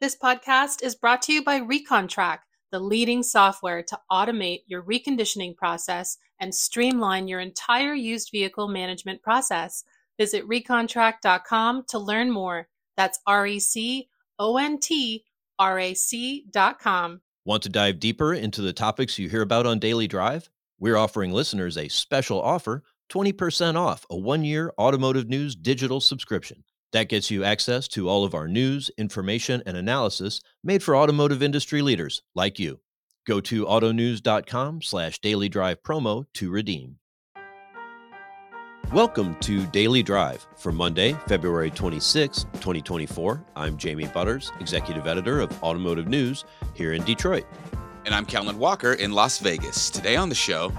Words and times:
This 0.00 0.16
podcast 0.16 0.84
is 0.84 0.94
brought 0.94 1.22
to 1.22 1.32
you 1.32 1.42
by 1.42 1.58
ReconTrack, 1.58 2.38
the 2.70 2.78
leading 2.78 3.24
software 3.24 3.82
to 3.82 3.98
automate 4.12 4.60
your 4.68 4.84
reconditioning 4.84 5.56
process 5.56 6.18
and 6.38 6.54
streamline 6.54 7.26
your 7.26 7.40
entire 7.40 7.94
used 7.94 8.30
vehicle 8.30 8.68
management 8.68 9.22
process. 9.22 9.82
Visit 10.16 10.48
recontrack.com 10.48 11.84
to 11.88 11.98
learn 11.98 12.30
more. 12.30 12.68
That's 12.96 13.18
R 13.26 13.48
E 13.48 13.58
C 13.58 14.08
O 14.38 14.56
N 14.56 14.78
T 14.78 15.24
R 15.58 15.80
A 15.80 15.94
C.com. 15.94 17.20
Want 17.44 17.64
to 17.64 17.68
dive 17.68 17.98
deeper 17.98 18.34
into 18.34 18.62
the 18.62 18.72
topics 18.72 19.18
you 19.18 19.28
hear 19.28 19.42
about 19.42 19.66
on 19.66 19.80
Daily 19.80 20.06
Drive? 20.06 20.48
We're 20.78 20.96
offering 20.96 21.32
listeners 21.32 21.76
a 21.76 21.88
special 21.88 22.40
offer 22.40 22.84
20% 23.10 23.74
off 23.74 24.06
a 24.10 24.16
one 24.16 24.44
year 24.44 24.72
automotive 24.78 25.28
news 25.28 25.56
digital 25.56 26.00
subscription. 26.00 26.62
That 26.92 27.10
gets 27.10 27.30
you 27.30 27.44
access 27.44 27.86
to 27.88 28.08
all 28.08 28.24
of 28.24 28.34
our 28.34 28.48
news, 28.48 28.90
information, 28.96 29.62
and 29.66 29.76
analysis 29.76 30.40
made 30.64 30.82
for 30.82 30.96
automotive 30.96 31.42
industry 31.42 31.82
leaders 31.82 32.22
like 32.34 32.58
you. 32.58 32.80
Go 33.26 33.40
to 33.42 33.66
autonews.com 33.66 34.80
slash 34.80 35.18
daily 35.18 35.50
drive 35.50 35.82
promo 35.82 36.24
to 36.34 36.50
redeem. 36.50 36.96
Welcome 38.90 39.38
to 39.40 39.66
Daily 39.66 40.02
Drive 40.02 40.46
for 40.56 40.72
Monday, 40.72 41.12
February 41.26 41.70
26, 41.70 42.44
2024. 42.54 43.44
I'm 43.54 43.76
Jamie 43.76 44.06
Butters, 44.06 44.50
Executive 44.58 45.06
Editor 45.06 45.40
of 45.40 45.62
Automotive 45.62 46.08
News 46.08 46.46
here 46.72 46.94
in 46.94 47.04
Detroit. 47.04 47.44
And 48.06 48.14
I'm 48.14 48.24
Kellen 48.24 48.58
Walker 48.58 48.94
in 48.94 49.12
Las 49.12 49.40
Vegas. 49.40 49.90
Today 49.90 50.16
on 50.16 50.30
the 50.30 50.34
show, 50.34 50.70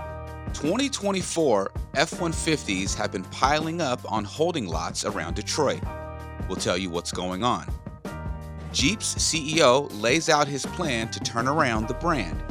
2024 0.54 1.72
F 1.94 2.10
150s 2.10 2.96
have 2.96 3.12
been 3.12 3.26
piling 3.26 3.80
up 3.80 4.12
on 4.12 4.24
holding 4.24 4.66
lots 4.66 5.06
around 5.06 5.36
Detroit. 5.36 5.84
We'll 6.50 6.58
tell 6.58 6.78
you 6.78 6.90
what's 6.90 7.12
going 7.12 7.44
on. 7.44 7.72
Jeep's 8.74 9.16
CEO 9.16 9.90
lays 10.02 10.30
out 10.30 10.48
his 10.48 10.66
plan 10.66 11.10
to 11.12 11.20
turn 11.20 11.48
around 11.48 11.88
the 11.88 11.94
brand. 11.94 12.44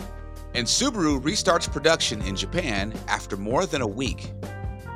And 0.55 0.67
Subaru 0.67 1.21
restarts 1.21 1.71
production 1.71 2.23
in 2.23 2.37
Japan 2.37 2.95
after 3.09 3.37
more 3.37 3.67
than 3.67 3.83
a 3.83 3.87
week. 3.87 4.33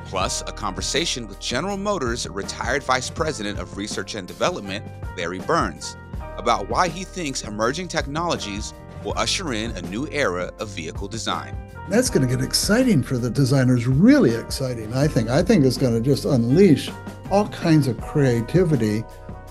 Plus, 0.06 0.42
a 0.42 0.52
conversation 0.52 1.26
with 1.26 1.40
General 1.40 1.76
Motors' 1.76 2.28
retired 2.28 2.82
Vice 2.84 3.10
President 3.10 3.58
of 3.58 3.76
Research 3.76 4.14
and 4.14 4.26
Development, 4.26 4.84
Larry 5.16 5.40
Burns, 5.40 5.96
about 6.36 6.68
why 6.68 6.88
he 6.88 7.02
thinks 7.02 7.42
emerging 7.42 7.88
technologies 7.88 8.72
will 9.04 9.14
usher 9.16 9.52
in 9.52 9.72
a 9.72 9.82
new 9.82 10.08
era 10.12 10.52
of 10.60 10.68
vehicle 10.68 11.08
design. 11.08 11.56
That's 11.88 12.08
going 12.08 12.26
to 12.26 12.36
get 12.36 12.44
exciting 12.44 13.02
for 13.02 13.18
the 13.18 13.30
designers, 13.30 13.86
really 13.86 14.34
exciting, 14.34 14.92
I 14.94 15.08
think. 15.08 15.28
I 15.28 15.42
think 15.42 15.64
it's 15.64 15.76
going 15.76 15.94
to 15.94 16.00
just 16.00 16.24
unleash 16.24 16.88
all 17.32 17.48
kinds 17.48 17.88
of 17.88 17.98
creativity 18.00 19.02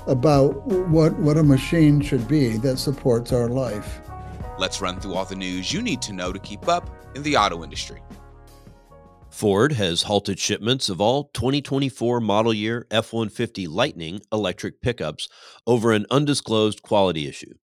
about 0.06 0.68
what, 0.68 1.18
what 1.18 1.36
a 1.36 1.44
machine 1.44 2.00
should 2.00 2.28
be 2.28 2.58
that 2.58 2.78
supports 2.78 3.34
our 3.34 3.50
life. 3.50 4.02
Let's 4.60 4.82
run 4.82 5.00
through 5.00 5.16
all 5.16 5.26
the 5.26 5.36
news 5.36 5.74
you 5.74 5.82
need 5.82 6.00
to 6.04 6.14
know 6.14 6.32
to 6.32 6.38
keep 6.38 6.68
up 6.68 6.90
in 7.16 7.24
the 7.24 7.36
auto 7.36 7.64
industry. 7.64 8.00
Ford 9.32 9.72
has 9.72 10.04
halted 10.04 10.38
shipments 10.38 10.90
of 10.90 11.02
all 11.02 11.32
2024 11.34 12.20
model 12.20 12.54
year 12.54 12.86
F 12.92 13.14
150 13.14 13.66
Lightning 13.66 14.22
electric 14.32 14.82
pickups 14.82 15.28
over 15.66 15.92
an 15.92 16.06
undisclosed 16.12 16.84
quality 16.84 17.28
issue. 17.28 17.54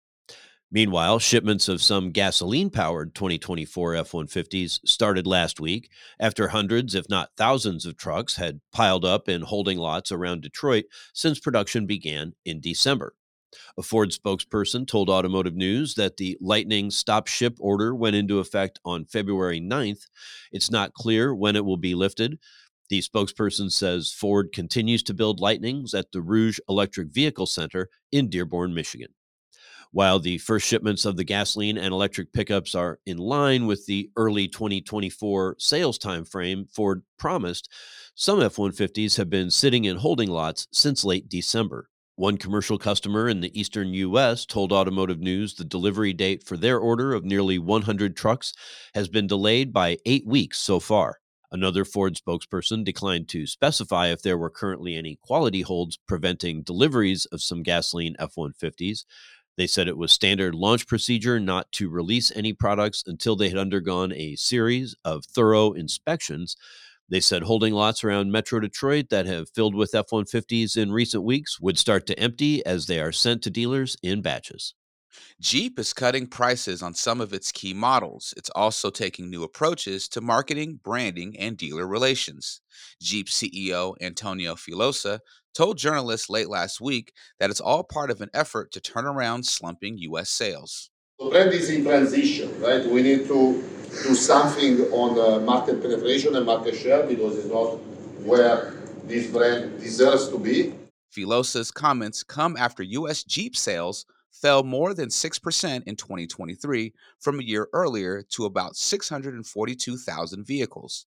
Meanwhile, 0.70 1.20
shipments 1.20 1.66
of 1.68 1.80
some 1.80 2.10
gasoline 2.10 2.68
powered 2.68 3.14
2024 3.14 3.94
F 3.94 4.12
150s 4.12 4.80
started 4.84 5.26
last 5.26 5.60
week 5.60 5.90
after 6.20 6.48
hundreds, 6.48 6.94
if 6.94 7.08
not 7.08 7.30
thousands, 7.38 7.86
of 7.86 7.96
trucks 7.96 8.36
had 8.36 8.60
piled 8.70 9.02
up 9.02 9.30
in 9.30 9.40
holding 9.40 9.78
lots 9.78 10.12
around 10.12 10.42
Detroit 10.42 10.84
since 11.14 11.40
production 11.40 11.86
began 11.86 12.34
in 12.44 12.60
December. 12.60 13.14
A 13.78 13.82
Ford 13.82 14.10
spokesperson 14.10 14.86
told 14.86 15.08
Automotive 15.08 15.56
News 15.56 15.94
that 15.94 16.18
the 16.18 16.36
Lightning 16.38 16.90
stop 16.90 17.28
ship 17.28 17.56
order 17.58 17.94
went 17.94 18.16
into 18.16 18.38
effect 18.38 18.78
on 18.84 19.06
February 19.06 19.62
9th. 19.62 20.08
It's 20.52 20.70
not 20.70 20.92
clear 20.92 21.34
when 21.34 21.56
it 21.56 21.64
will 21.64 21.78
be 21.78 21.94
lifted. 21.94 22.38
The 22.90 23.00
spokesperson 23.00 23.72
says 23.72 24.12
Ford 24.12 24.52
continues 24.52 25.02
to 25.04 25.14
build 25.14 25.40
Lightnings 25.40 25.94
at 25.94 26.12
the 26.12 26.20
Rouge 26.20 26.58
Electric 26.68 27.08
Vehicle 27.08 27.46
Center 27.46 27.88
in 28.12 28.28
Dearborn, 28.28 28.74
Michigan. 28.74 29.14
While 29.90 30.18
the 30.18 30.36
first 30.38 30.66
shipments 30.66 31.06
of 31.06 31.16
the 31.16 31.24
gasoline 31.24 31.78
and 31.78 31.92
electric 31.92 32.32
pickups 32.32 32.74
are 32.74 33.00
in 33.06 33.16
line 33.16 33.66
with 33.66 33.86
the 33.86 34.10
early 34.16 34.46
2024 34.46 35.56
sales 35.58 35.98
timeframe 35.98 36.70
Ford 36.70 37.02
promised, 37.18 37.70
some 38.14 38.42
F 38.42 38.56
150s 38.56 39.16
have 39.16 39.30
been 39.30 39.50
sitting 39.50 39.86
in 39.86 39.96
holding 39.96 40.28
lots 40.28 40.68
since 40.72 41.04
late 41.04 41.28
December. 41.28 41.88
One 42.16 42.36
commercial 42.36 42.78
customer 42.78 43.28
in 43.28 43.40
the 43.40 43.58
eastern 43.58 43.94
U.S. 43.94 44.44
told 44.44 44.72
Automotive 44.72 45.20
News 45.20 45.54
the 45.54 45.64
delivery 45.64 46.12
date 46.12 46.44
for 46.44 46.56
their 46.56 46.78
order 46.78 47.14
of 47.14 47.24
nearly 47.24 47.58
100 47.58 48.16
trucks 48.16 48.52
has 48.94 49.08
been 49.08 49.26
delayed 49.26 49.72
by 49.72 49.98
eight 50.04 50.26
weeks 50.26 50.58
so 50.58 50.80
far. 50.80 51.20
Another 51.50 51.86
Ford 51.86 52.14
spokesperson 52.14 52.84
declined 52.84 53.28
to 53.28 53.46
specify 53.46 54.08
if 54.08 54.20
there 54.20 54.36
were 54.36 54.50
currently 54.50 54.96
any 54.96 55.16
quality 55.22 55.62
holds 55.62 55.96
preventing 55.96 56.62
deliveries 56.62 57.24
of 57.26 57.40
some 57.40 57.62
gasoline 57.62 58.16
F 58.18 58.34
150s. 58.36 59.04
They 59.58 59.66
said 59.66 59.88
it 59.88 59.98
was 59.98 60.12
standard 60.12 60.54
launch 60.54 60.86
procedure 60.86 61.40
not 61.40 61.72
to 61.72 61.90
release 61.90 62.30
any 62.36 62.52
products 62.52 63.02
until 63.04 63.34
they 63.34 63.48
had 63.48 63.58
undergone 63.58 64.12
a 64.12 64.36
series 64.36 64.94
of 65.04 65.24
thorough 65.24 65.72
inspections. 65.72 66.56
They 67.08 67.18
said 67.18 67.42
holding 67.42 67.74
lots 67.74 68.04
around 68.04 68.30
Metro 68.30 68.60
Detroit 68.60 69.06
that 69.10 69.26
have 69.26 69.50
filled 69.50 69.74
with 69.74 69.96
F 69.96 70.10
150s 70.12 70.76
in 70.76 70.92
recent 70.92 71.24
weeks 71.24 71.58
would 71.60 71.76
start 71.76 72.06
to 72.06 72.18
empty 72.20 72.64
as 72.64 72.86
they 72.86 73.00
are 73.00 73.10
sent 73.10 73.42
to 73.42 73.50
dealers 73.50 73.96
in 74.00 74.22
batches. 74.22 74.74
Jeep 75.40 75.78
is 75.80 75.92
cutting 75.92 76.28
prices 76.28 76.80
on 76.80 76.94
some 76.94 77.20
of 77.20 77.32
its 77.32 77.50
key 77.50 77.74
models. 77.74 78.34
It's 78.36 78.50
also 78.50 78.90
taking 78.90 79.28
new 79.28 79.42
approaches 79.42 80.08
to 80.10 80.20
marketing, 80.20 80.78
branding, 80.84 81.36
and 81.36 81.56
dealer 81.56 81.88
relations. 81.88 82.60
Jeep 83.02 83.26
CEO 83.26 83.96
Antonio 84.00 84.54
Filosa 84.54 85.18
told 85.54 85.78
journalists 85.78 86.30
late 86.30 86.48
last 86.48 86.80
week 86.80 87.12
that 87.38 87.50
it's 87.50 87.60
all 87.60 87.82
part 87.84 88.10
of 88.10 88.20
an 88.20 88.30
effort 88.34 88.72
to 88.72 88.80
turn 88.80 89.06
around 89.06 89.44
slumping 89.44 89.98
U.S. 89.98 90.30
sales. 90.30 90.90
The 91.18 91.30
brand 91.30 91.52
is 91.52 91.68
in 91.70 91.84
transition, 91.84 92.60
right? 92.60 92.86
We 92.86 93.02
need 93.02 93.26
to 93.26 93.64
do 93.90 94.14
something 94.14 94.80
on 94.92 95.16
the 95.16 95.44
market 95.44 95.82
penetration 95.82 96.36
and 96.36 96.46
market 96.46 96.76
share 96.76 97.04
because 97.04 97.38
it's 97.38 97.48
not 97.48 97.78
where 98.24 98.74
this 99.04 99.26
brand 99.30 99.80
deserves 99.80 100.28
to 100.28 100.38
be. 100.38 100.74
Filosa's 101.10 101.70
comments 101.70 102.22
come 102.22 102.56
after 102.56 102.82
U.S. 102.82 103.24
Jeep 103.24 103.56
sales 103.56 104.06
fell 104.30 104.62
more 104.62 104.94
than 104.94 105.08
6% 105.08 105.82
in 105.84 105.96
2023 105.96 106.92
from 107.18 107.40
a 107.40 107.42
year 107.42 107.68
earlier 107.72 108.22
to 108.30 108.44
about 108.44 108.76
642,000 108.76 110.46
vehicles. 110.46 111.06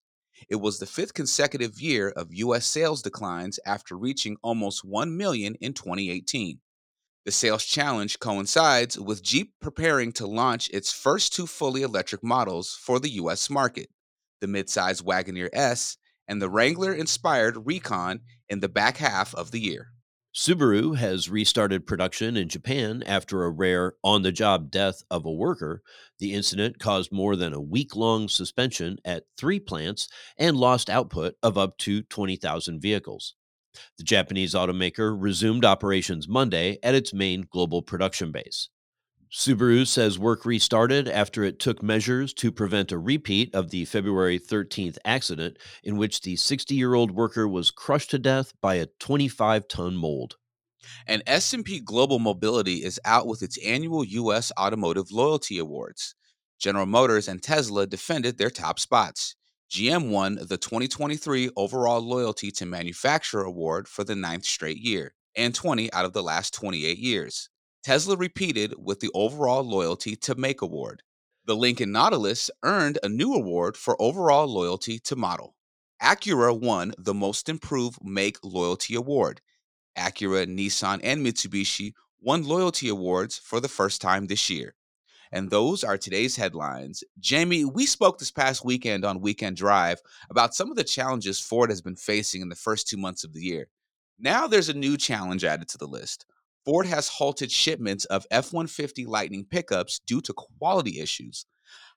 It 0.50 0.56
was 0.56 0.80
the 0.80 0.86
fifth 0.86 1.14
consecutive 1.14 1.80
year 1.80 2.10
of 2.10 2.34
U.S. 2.34 2.66
sales 2.66 3.02
declines 3.02 3.60
after 3.66 3.98
reaching 3.98 4.38
almost 4.42 4.84
1 4.84 5.16
million 5.16 5.56
in 5.56 5.74
2018. 5.74 6.60
The 7.26 7.32
sales 7.32 7.64
challenge 7.64 8.20
coincides 8.20 9.00
with 9.00 9.22
Jeep 9.24 9.54
preparing 9.62 10.12
to 10.14 10.26
launch 10.26 10.70
its 10.72 10.92
first 10.92 11.34
two 11.34 11.46
fully 11.46 11.84
electric 11.84 12.24
models 12.24 12.78
for 12.82 13.00
the 13.00 13.10
U.S. 13.12 13.50
market 13.50 13.90
the 14.42 14.48
midsize 14.48 15.02
Wagoneer 15.02 15.50
S 15.54 15.98
and 16.28 16.42
the 16.42 16.50
Wrangler 16.50 16.94
inspired 16.94 17.66
Recon 17.66 18.22
in 18.50 18.60
the 18.60 18.70
back 18.70 18.98
half 18.98 19.34
of 19.36 19.52
the 19.52 19.60
year. 19.60 19.94
Subaru 20.34 20.96
has 20.96 21.30
restarted 21.30 21.86
production 21.86 22.38
in 22.38 22.48
Japan 22.48 23.04
after 23.06 23.44
a 23.44 23.50
rare 23.50 23.96
on 24.02 24.22
the 24.22 24.32
job 24.32 24.72
death 24.72 25.04
of 25.12 25.26
a 25.26 25.32
worker. 25.32 25.82
The 26.20 26.34
incident 26.34 26.80
caused 26.80 27.12
more 27.12 27.36
than 27.36 27.52
a 27.52 27.60
week 27.60 27.98
long 27.98 28.30
suspension 28.30 28.98
at 29.04 29.26
three 29.38 29.60
plants 29.60 30.08
and 30.38 30.56
lost 30.56 30.90
output 30.90 31.36
of 31.44 31.58
up 31.58 31.78
to 31.80 32.04
20,000 32.04 32.82
vehicles. 32.82 33.36
The 33.98 34.06
Japanese 34.06 34.54
automaker 34.54 35.14
resumed 35.18 35.66
operations 35.66 36.30
Monday 36.30 36.78
at 36.82 36.96
its 36.96 37.14
main 37.14 37.46
global 37.52 37.82
production 37.82 38.32
base. 38.32 38.70
Subaru 39.32 39.88
says 39.88 40.20
work 40.20 40.46
restarted 40.46 41.08
after 41.08 41.46
it 41.46 41.58
took 41.58 41.82
measures 41.82 42.34
to 42.34 42.52
prevent 42.52 42.92
a 42.92 42.98
repeat 42.98 43.56
of 43.56 43.70
the 43.70 43.86
February 43.86 44.38
13th 44.38 44.98
accident 45.06 45.58
in 45.86 45.96
which 45.96 46.20
the 46.20 46.36
60 46.36 46.76
year 46.76 46.94
old 46.96 47.12
worker 47.12 47.48
was 47.48 47.72
crushed 47.72 48.12
to 48.12 48.20
death 48.20 48.52
by 48.62 48.76
a 48.76 48.88
25 49.00 49.70
ton 49.70 49.96
mold. 49.96 50.36
And 51.08 51.24
S&P 51.26 51.80
Global 51.80 52.20
Mobility 52.20 52.84
is 52.84 53.00
out 53.06 53.26
with 53.26 53.42
its 53.42 53.58
annual 53.60 54.04
US 54.04 54.52
Automotive 54.60 55.14
Loyalty 55.14 55.60
Awards. 55.60 56.14
General 56.60 56.86
Motors 56.86 57.30
and 57.30 57.42
Tesla 57.42 57.88
defended 57.88 58.38
their 58.38 58.50
top 58.50 58.80
spots. 58.80 59.38
GM 59.72 60.10
won 60.10 60.36
the 60.36 60.58
2023 60.58 61.52
Overall 61.56 62.02
Loyalty 62.02 62.52
to 62.52 62.66
Manufacturer 62.66 63.46
Award 63.46 63.88
for 63.88 64.04
the 64.04 64.16
ninth 64.16 64.44
straight 64.44 64.80
year, 64.80 65.14
and 65.38 65.56
20 65.56 65.94
out 65.94 66.04
of 66.04 66.12
the 66.12 66.22
last 66.22 66.54
28 66.54 66.98
years. 66.98 67.50
Tesla 67.84 68.16
repeated 68.16 68.76
with 68.78 69.00
the 69.00 69.10
Overall 69.16 69.64
Loyalty 69.64 70.16
to 70.18 70.36
Make 70.36 70.62
Award. 70.62 71.02
The 71.46 71.56
Lincoln 71.56 71.92
Nautilus 71.92 72.52
earned 72.62 73.00
a 73.02 73.10
new 73.10 73.34
award 73.34 73.76
for 73.76 74.00
Overall 74.00 74.46
Loyalty 74.46 75.00
to 75.00 75.16
Model. 75.16 75.56
Acura 76.00 76.58
won 76.58 76.94
the 77.00 77.16
Most 77.16 77.50
Improved 77.50 77.98
Make 78.04 78.38
Loyalty 78.44 78.94
Award. 78.94 79.42
Acura, 79.98 80.46
Nissan, 80.46 81.00
and 81.04 81.26
Mitsubishi 81.26 81.94
won 82.22 82.44
loyalty 82.44 82.88
awards 82.88 83.40
for 83.40 83.60
the 83.60 83.68
first 83.68 84.00
time 84.00 84.28
this 84.28 84.48
year. 84.48 84.76
And 85.32 85.50
those 85.50 85.84
are 85.84 85.98
today's 85.98 86.36
headlines. 86.36 87.04
Jamie, 87.20 87.66
we 87.66 87.88
spoke 87.88 88.20
this 88.20 88.32
past 88.32 88.64
weekend 88.64 89.04
on 89.04 89.22
Weekend 89.22 89.58
Drive 89.58 90.02
about 90.30 90.54
some 90.54 90.70
of 90.70 90.78
the 90.78 90.84
challenges 90.84 91.40
Ford 91.40 91.72
has 91.72 91.82
been 91.82 91.96
facing 91.96 92.42
in 92.42 92.50
the 92.50 92.56
first 92.56 92.88
two 92.88 92.98
months 92.98 93.24
of 93.24 93.34
the 93.34 93.42
year. 93.42 93.70
Now 94.20 94.46
there's 94.46 94.70
a 94.70 94.74
new 94.74 94.98
challenge 94.98 95.44
added 95.44 95.68
to 95.70 95.80
the 95.80 95.88
list. 95.88 96.28
Ford 96.66 96.86
has 96.86 97.08
halted 97.08 97.52
shipments 97.52 98.06
of 98.06 98.28
F 98.30 98.54
150 98.54 99.06
Lightning 99.06 99.46
pickups 99.50 100.00
due 100.06 100.22
to 100.22 100.34
quality 100.34 101.00
issues. 101.00 101.46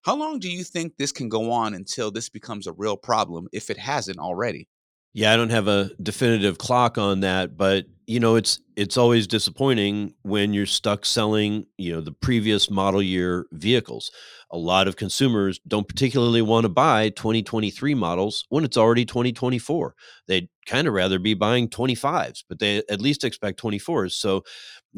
How 0.02 0.16
long 0.16 0.38
do 0.38 0.50
you 0.50 0.64
think 0.64 0.96
this 0.96 1.12
can 1.12 1.28
go 1.28 1.50
on 1.50 1.74
until 1.74 2.10
this 2.10 2.30
becomes 2.30 2.66
a 2.66 2.72
real 2.72 2.96
problem, 2.96 3.46
if 3.52 3.68
it 3.68 3.78
hasn't 3.78 4.18
already? 4.18 4.68
Yeah, 5.16 5.32
I 5.32 5.36
don't 5.36 5.50
have 5.50 5.68
a 5.68 5.90
definitive 6.02 6.58
clock 6.58 6.98
on 6.98 7.20
that, 7.20 7.56
but 7.56 7.86
you 8.06 8.20
know, 8.20 8.34
it's 8.34 8.60
it's 8.76 8.96
always 8.96 9.26
disappointing 9.26 10.12
when 10.22 10.52
you're 10.52 10.66
stuck 10.66 11.06
selling, 11.06 11.64
you 11.78 11.92
know, 11.92 12.00
the 12.00 12.12
previous 12.12 12.68
model 12.68 13.00
year 13.00 13.46
vehicles. 13.52 14.10
A 14.50 14.58
lot 14.58 14.88
of 14.88 14.96
consumers 14.96 15.60
don't 15.66 15.88
particularly 15.88 16.42
want 16.42 16.64
to 16.64 16.68
buy 16.68 17.10
2023 17.10 17.94
models 17.94 18.44
when 18.48 18.64
it's 18.64 18.76
already 18.76 19.04
2024. 19.04 19.94
They'd 20.26 20.48
kind 20.66 20.88
of 20.88 20.94
rather 20.94 21.18
be 21.20 21.34
buying 21.34 21.68
25s, 21.68 22.44
but 22.48 22.58
they 22.58 22.82
at 22.90 23.00
least 23.00 23.24
expect 23.24 23.58
24s. 23.60 24.18
So 24.18 24.42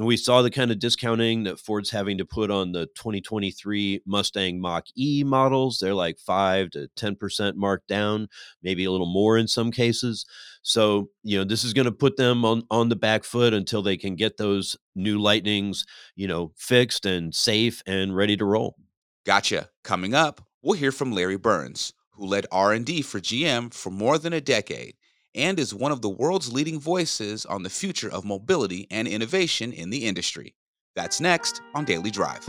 we 0.04 0.16
saw 0.16 0.42
the 0.42 0.50
kind 0.50 0.70
of 0.70 0.78
discounting 0.78 1.44
that 1.44 1.58
Ford's 1.58 1.90
having 1.90 2.18
to 2.18 2.24
put 2.26 2.50
on 2.50 2.72
the 2.72 2.86
2023 2.86 4.02
Mustang 4.04 4.60
Mach 4.60 4.86
E 4.96 5.24
models. 5.24 5.78
They're 5.78 5.94
like 5.94 6.18
5 6.18 6.70
to 6.70 6.88
10% 6.96 7.54
marked 7.54 7.88
down, 7.88 8.28
maybe 8.62 8.84
a 8.84 8.90
little 8.90 9.10
more 9.10 9.38
in 9.38 9.48
some 9.48 9.70
cases. 9.70 10.26
So, 10.60 11.08
you 11.22 11.38
know, 11.38 11.44
this 11.44 11.64
is 11.64 11.72
going 11.72 11.86
to 11.86 11.92
put 11.92 12.16
them 12.16 12.44
on, 12.44 12.64
on 12.70 12.90
the 12.90 12.96
back 12.96 13.24
foot 13.24 13.54
until 13.54 13.82
they 13.82 13.96
can 13.96 14.16
get 14.16 14.36
those 14.36 14.76
new 14.94 15.18
Lightnings, 15.18 15.86
you 16.14 16.28
know, 16.28 16.52
fixed 16.56 17.06
and 17.06 17.34
safe 17.34 17.82
and 17.86 18.14
ready 18.14 18.36
to 18.36 18.44
roll. 18.44 18.76
Gotcha. 19.24 19.70
Coming 19.82 20.14
up, 20.14 20.42
we'll 20.62 20.78
hear 20.78 20.92
from 20.92 21.12
Larry 21.12 21.38
Burns, 21.38 21.94
who 22.10 22.26
led 22.26 22.46
R&D 22.52 23.02
for 23.02 23.18
GM 23.18 23.72
for 23.72 23.90
more 23.90 24.18
than 24.18 24.34
a 24.34 24.40
decade 24.42 24.94
and 25.36 25.60
is 25.60 25.74
one 25.74 25.92
of 25.92 26.02
the 26.02 26.08
world's 26.08 26.52
leading 26.52 26.80
voices 26.80 27.46
on 27.46 27.62
the 27.62 27.70
future 27.70 28.10
of 28.10 28.24
mobility 28.24 28.86
and 28.90 29.06
innovation 29.06 29.72
in 29.72 29.90
the 29.90 30.06
industry. 30.06 30.54
That's 30.96 31.20
next 31.20 31.60
on 31.74 31.84
Daily 31.84 32.10
Drive. 32.10 32.48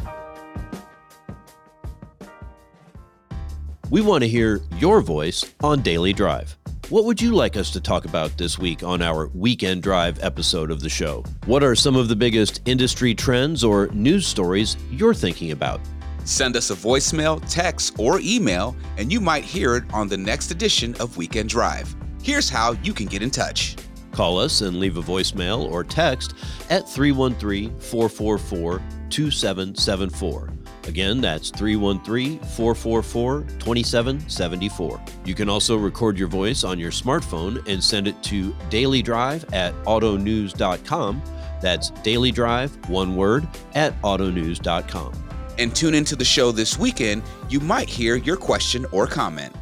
We 3.89 4.01
want 4.01 4.23
to 4.23 4.27
hear 4.27 4.61
your 4.77 5.01
voice 5.01 5.53
on 5.61 5.81
Daily 5.81 6.13
Drive. 6.13 6.57
What 6.89 7.03
would 7.03 7.21
you 7.21 7.33
like 7.33 7.57
us 7.57 7.71
to 7.71 7.81
talk 7.81 8.05
about 8.05 8.37
this 8.37 8.57
week 8.57 8.81
on 8.81 9.01
our 9.01 9.27
Weekend 9.33 9.83
Drive 9.83 10.23
episode 10.23 10.71
of 10.71 10.79
the 10.79 10.89
show? 10.89 11.23
What 11.45 11.61
are 11.61 11.75
some 11.75 11.97
of 11.97 12.07
the 12.07 12.15
biggest 12.15 12.61
industry 12.65 13.13
trends 13.13 13.63
or 13.63 13.87
news 13.87 14.25
stories 14.25 14.77
you're 14.89 15.13
thinking 15.13 15.51
about? 15.51 15.81
Send 16.23 16.55
us 16.55 16.69
a 16.69 16.75
voicemail, 16.75 17.41
text, 17.49 17.97
or 17.99 18.19
email, 18.21 18.75
and 18.97 19.11
you 19.11 19.19
might 19.19 19.43
hear 19.43 19.75
it 19.75 19.83
on 19.93 20.07
the 20.07 20.17
next 20.17 20.51
edition 20.51 20.95
of 20.95 21.17
Weekend 21.17 21.49
Drive. 21.49 21.93
Here's 22.21 22.49
how 22.49 22.73
you 22.83 22.93
can 22.93 23.05
get 23.05 23.21
in 23.21 23.31
touch. 23.31 23.75
Call 24.11 24.39
us 24.39 24.61
and 24.61 24.79
leave 24.79 24.97
a 24.97 25.01
voicemail 25.01 25.69
or 25.71 25.83
text 25.83 26.33
at 26.69 26.89
313 26.89 27.79
444 27.79 28.81
2774. 29.09 30.53
Again, 30.87 31.21
that's 31.21 31.49
313 31.51 32.39
444 32.39 33.41
2774. 33.59 35.01
You 35.25 35.35
can 35.35 35.49
also 35.49 35.75
record 35.75 36.17
your 36.17 36.29
voice 36.29 36.63
on 36.63 36.79
your 36.79 36.91
smartphone 36.91 37.65
and 37.67 37.83
send 37.83 38.07
it 38.07 38.21
to 38.23 38.53
dailydrive 38.69 39.53
at 39.53 39.73
autonews.com. 39.83 41.21
That's 41.61 41.91
dailydrive, 41.91 42.89
one 42.89 43.15
word, 43.15 43.47
at 43.75 44.01
autonews.com. 44.01 45.13
And 45.59 45.75
tune 45.75 45.93
into 45.93 46.15
the 46.15 46.25
show 46.25 46.51
this 46.51 46.77
weekend. 46.77 47.23
You 47.49 47.59
might 47.59 47.89
hear 47.89 48.15
your 48.15 48.37
question 48.37 48.85
or 48.91 49.07
comment. 49.07 49.53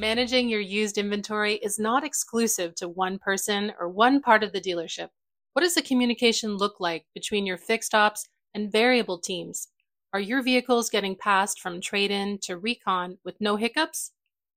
Managing 0.00 0.48
your 0.48 0.60
used 0.60 0.96
inventory 0.96 1.56
is 1.56 1.78
not 1.78 2.04
exclusive 2.04 2.74
to 2.76 2.88
one 2.88 3.18
person 3.18 3.70
or 3.78 3.86
one 3.86 4.22
part 4.22 4.42
of 4.42 4.50
the 4.50 4.60
dealership. 4.60 5.10
What 5.52 5.60
does 5.60 5.74
the 5.74 5.82
communication 5.82 6.56
look 6.56 6.80
like 6.80 7.04
between 7.12 7.44
your 7.44 7.58
fixed 7.58 7.94
ops 7.94 8.26
and 8.54 8.72
variable 8.72 9.18
teams. 9.18 9.68
Are 10.14 10.20
your 10.20 10.42
vehicles 10.42 10.88
getting 10.88 11.16
passed 11.16 11.60
from 11.60 11.82
trade 11.82 12.10
in 12.10 12.38
to 12.44 12.56
recon 12.56 13.18
with 13.26 13.42
no 13.42 13.56
hiccups? 13.56 14.12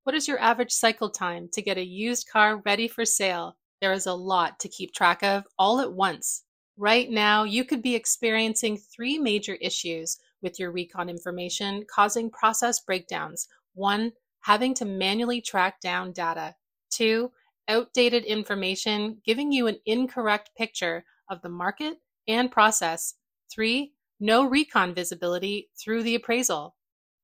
What 0.06 0.16
is 0.16 0.30
your 0.30 0.40
average 0.40 0.72
cycle 0.72 1.10
time 1.10 1.50
to 1.52 1.62
get 1.62 1.78
a 1.78 1.86
used 1.86 2.30
car 2.32 2.62
ready 2.66 2.88
for 2.88 3.04
sale? 3.04 3.58
There 3.82 3.92
is 3.92 4.06
a 4.06 4.14
lot 4.14 4.62
to 4.62 4.70
keep 4.70 4.94
track 4.94 5.24
of 5.24 5.44
all 5.60 5.82
at 5.82 5.92
once. 5.92 6.44
Right 6.78 7.10
now, 7.10 7.44
you 7.44 7.66
could 7.66 7.82
be 7.82 7.96
experiencing 7.96 8.78
three 8.78 9.20
major 9.20 9.56
issues 9.56 10.20
with 10.42 10.58
your 10.58 10.72
recon 10.72 11.10
information 11.10 11.84
causing 11.94 12.30
process 12.30 12.80
breakdowns. 12.80 13.50
One, 13.74 14.14
having 14.44 14.74
to 14.76 14.86
manually 14.86 15.42
track 15.42 15.82
down 15.82 16.12
data. 16.12 16.56
Two, 16.90 17.32
outdated 17.68 18.26
information 18.26 19.18
giving 19.26 19.52
you 19.52 19.68
an 19.68 19.78
incorrect 19.86 20.52
picture 20.58 21.04
of 21.30 21.42
the 21.42 21.50
market 21.50 21.98
and 22.28 22.52
process. 22.52 23.16
Three, 23.52 23.94
no 24.20 24.48
recon 24.48 24.94
visibility 24.94 25.70
through 25.82 26.04
the 26.04 26.16
appraisal. 26.16 26.76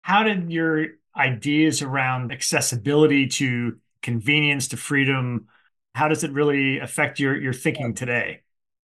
How 0.02 0.24
did 0.24 0.52
your 0.52 0.88
ideas 1.16 1.82
around 1.82 2.32
accessibility 2.32 3.28
to 3.28 3.78
convenience 4.02 4.70
to 4.70 4.78
freedom 4.78 5.48
how 5.94 6.08
does 6.08 6.24
it 6.24 6.32
really 6.32 6.80
affect 6.80 7.20
your 7.20 7.40
your 7.40 7.54
thinking 7.54 7.94
today? 7.94 8.42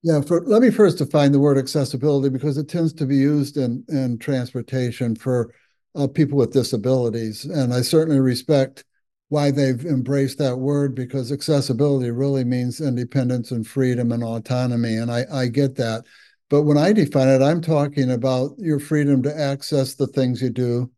Yeah, 0.04 0.22
for, 0.22 0.42
let 0.46 0.62
me 0.62 0.70
first 0.70 0.98
define 0.98 1.32
the 1.32 1.40
word 1.40 1.58
accessibility 1.58 2.30
because 2.30 2.58
it 2.58 2.68
tends 2.68 2.94
to 2.94 3.06
be 3.06 3.18
used 3.18 3.58
in 3.58 3.84
in 3.90 4.18
transportation 4.20 5.16
for 5.16 5.54
uh, 5.96 6.08
people 6.08 6.38
with 6.38 6.54
disabilities, 6.54 7.46
and 7.46 7.74
I 7.74 7.82
certainly 7.82 8.20
respect 8.20 8.84
why 9.30 9.52
they've 9.52 9.86
embraced 9.86 10.38
that 10.38 10.58
word 10.58 10.94
because 10.94 11.32
accessibility 11.32 12.12
really 12.12 12.44
means 12.44 12.82
independence 12.82 13.52
and 13.52 13.66
freedom 13.66 14.12
and 14.12 14.24
autonomy. 14.24 14.96
And 14.96 15.10
I, 15.10 15.26
I 15.32 15.48
get 15.48 15.76
that. 15.78 16.04
But 16.52 16.64
when 16.64 16.78
I 16.78 16.94
define 16.94 17.30
it, 17.30 17.42
I'm 17.42 17.60
talking 17.60 18.12
about 18.12 18.52
your 18.60 18.80
freedom 18.80 19.24
to 19.24 19.36
access 19.36 19.96
the 19.96 20.06
things 20.06 20.40
you 20.40 20.52
do 20.52 20.92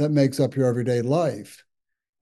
that 0.00 0.10
makes 0.10 0.40
up 0.40 0.56
your 0.56 0.66
everyday 0.66 1.02
life. 1.02 1.62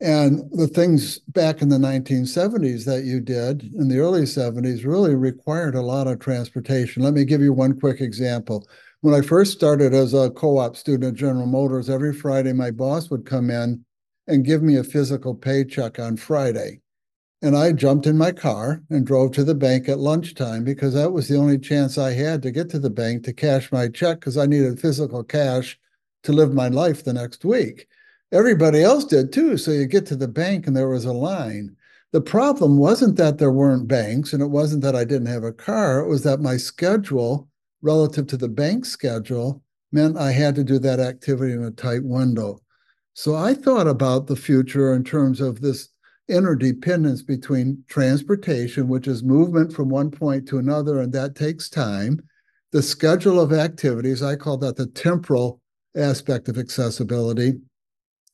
And 0.00 0.42
the 0.52 0.66
things 0.66 1.20
back 1.20 1.62
in 1.62 1.68
the 1.68 1.78
1970s 1.78 2.84
that 2.84 3.04
you 3.04 3.20
did 3.20 3.62
in 3.74 3.88
the 3.88 4.00
early 4.00 4.22
70s 4.22 4.84
really 4.84 5.14
required 5.14 5.74
a 5.74 5.80
lot 5.80 6.08
of 6.08 6.18
transportation. 6.18 7.02
Let 7.02 7.14
me 7.14 7.24
give 7.24 7.40
you 7.40 7.52
one 7.52 7.78
quick 7.78 8.00
example. 8.00 8.66
When 9.00 9.14
I 9.14 9.20
first 9.20 9.52
started 9.52 9.94
as 9.94 10.12
a 10.12 10.30
co 10.30 10.58
op 10.58 10.76
student 10.76 11.12
at 11.12 11.14
General 11.14 11.46
Motors, 11.46 11.88
every 11.88 12.12
Friday 12.12 12.52
my 12.52 12.72
boss 12.72 13.10
would 13.10 13.24
come 13.24 13.48
in 13.48 13.84
and 14.26 14.44
give 14.44 14.62
me 14.62 14.76
a 14.76 14.84
physical 14.84 15.34
paycheck 15.34 16.00
on 16.00 16.16
Friday. 16.16 16.80
And 17.42 17.56
I 17.56 17.70
jumped 17.70 18.06
in 18.06 18.18
my 18.18 18.32
car 18.32 18.82
and 18.90 19.06
drove 19.06 19.32
to 19.32 19.44
the 19.44 19.54
bank 19.54 19.88
at 19.88 20.00
lunchtime 20.00 20.64
because 20.64 20.94
that 20.94 21.12
was 21.12 21.28
the 21.28 21.36
only 21.36 21.58
chance 21.58 21.96
I 21.96 22.12
had 22.12 22.42
to 22.42 22.50
get 22.50 22.68
to 22.70 22.80
the 22.80 22.90
bank 22.90 23.22
to 23.24 23.32
cash 23.32 23.70
my 23.70 23.86
check 23.86 24.18
because 24.18 24.36
I 24.36 24.46
needed 24.46 24.80
physical 24.80 25.22
cash 25.22 25.78
to 26.28 26.34
live 26.34 26.52
my 26.52 26.68
life 26.68 27.04
the 27.04 27.12
next 27.14 27.42
week. 27.42 27.88
Everybody 28.32 28.82
else 28.82 29.06
did 29.06 29.32
too. 29.32 29.56
So 29.56 29.70
you 29.70 29.86
get 29.86 30.04
to 30.06 30.16
the 30.16 30.28
bank 30.28 30.66
and 30.66 30.76
there 30.76 30.90
was 30.90 31.06
a 31.06 31.12
line. 31.12 31.74
The 32.12 32.20
problem 32.20 32.76
wasn't 32.76 33.16
that 33.16 33.38
there 33.38 33.50
weren't 33.50 33.88
banks 33.88 34.34
and 34.34 34.42
it 34.42 34.50
wasn't 34.50 34.82
that 34.82 34.94
I 34.94 35.04
didn't 35.04 35.28
have 35.28 35.42
a 35.42 35.54
car. 35.54 36.00
It 36.00 36.08
was 36.08 36.24
that 36.24 36.40
my 36.40 36.58
schedule 36.58 37.48
relative 37.80 38.26
to 38.26 38.36
the 38.36 38.48
bank 38.48 38.84
schedule 38.84 39.62
meant 39.90 40.18
I 40.18 40.32
had 40.32 40.54
to 40.56 40.64
do 40.64 40.78
that 40.80 41.00
activity 41.00 41.54
in 41.54 41.64
a 41.64 41.70
tight 41.70 42.04
window. 42.04 42.60
So 43.14 43.34
I 43.34 43.54
thought 43.54 43.88
about 43.88 44.26
the 44.26 44.36
future 44.36 44.92
in 44.92 45.04
terms 45.04 45.40
of 45.40 45.62
this 45.62 45.88
interdependence 46.28 47.22
between 47.22 47.82
transportation, 47.88 48.86
which 48.88 49.08
is 49.08 49.22
movement 49.22 49.72
from 49.72 49.88
one 49.88 50.10
point 50.10 50.46
to 50.48 50.58
another, 50.58 51.00
and 51.00 51.10
that 51.14 51.34
takes 51.34 51.70
time. 51.70 52.20
The 52.72 52.82
schedule 52.82 53.40
of 53.40 53.54
activities, 53.54 54.22
I 54.22 54.36
call 54.36 54.58
that 54.58 54.76
the 54.76 54.88
temporal 54.88 55.62
aspect 55.96 56.48
of 56.48 56.58
accessibility, 56.58 57.54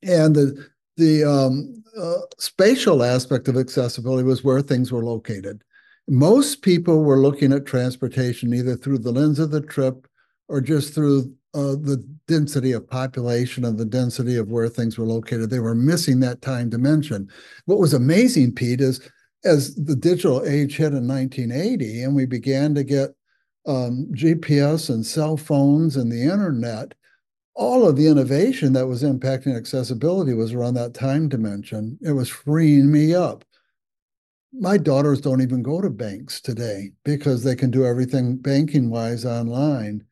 and 0.02 0.34
the 0.34 0.66
the 0.96 1.25
um, 1.25 1.82
uh, 1.99 2.20
spatial 2.38 3.02
aspect 3.02 3.49
of 3.49 3.56
accessibility 3.56 4.23
was 4.23 4.44
where 4.44 4.62
things 4.62 4.92
were 4.92 5.04
located. 5.04 5.62
Most 6.08 6.62
people 6.62 7.02
were 7.02 7.18
looking 7.18 7.52
at 7.52 7.66
transportation 7.66 8.52
either 8.52 8.76
through 8.76 8.99
the 8.99 9.12
lens 9.12 9.38
of 9.38 9.50
the 9.50 9.61
trip 9.61 10.06
or 10.49 10.61
just 10.61 10.94
through 10.94 11.32
uh, 11.54 11.76
the 11.80 12.04
density 12.26 12.73
of 12.73 12.88
population 12.88 13.64
and 13.64 13.78
the 13.78 13.84
density 13.84 14.37
of 14.37 14.50
where 14.50 14.68
things 14.68 14.99
were 14.99 15.06
located. 15.06 15.50
They 15.50 15.61
were 15.61 15.75
missing 15.75 16.20
that 16.20 16.42
time 16.42 16.68
dimension. 16.68 17.28
What 17.66 17.78
was 17.78 17.94
amazing, 17.94 18.52
Pete, 18.54 18.80
is 18.80 19.08
as 19.44 19.75
the 19.76 19.96
digital 19.96 20.44
age 20.44 20.76
hit 20.76 20.94
in 20.94 21.06
1980 21.06 22.02
and 22.02 22.14
we 22.14 22.26
began 22.26 22.75
to 22.75 22.84
get 22.84 23.11
um, 23.66 24.06
GPS 24.12 24.90
and 24.90 25.04
cell 25.04 25.37
phones 25.37 25.96
and 25.96 26.11
the 26.11 26.23
internet, 26.23 26.94
all 27.54 27.88
of 27.88 27.96
the 27.96 28.06
innovation 28.08 28.73
that 28.73 28.87
was 28.87 29.02
impacting 29.02 29.56
accessibility 29.56 30.34
was 30.34 30.52
around 30.52 30.75
that 30.75 30.94
time 30.94 31.28
dimension. 31.28 31.99
It 32.02 32.12
was 32.12 32.28
freeing 32.28 32.90
me 32.90 33.14
up. 33.14 33.44
My 34.52 34.76
daughters 34.76 35.20
don't 35.20 35.42
even 35.42 35.62
go 35.62 35.80
to 35.80 35.90
banks 35.90 36.40
today 36.40 36.92
because 37.04 37.42
they 37.42 37.56
can 37.56 37.70
do 37.70 37.84
everything 37.84 38.37
banking 38.37 38.90
wise 38.90 39.25
online 39.25 40.04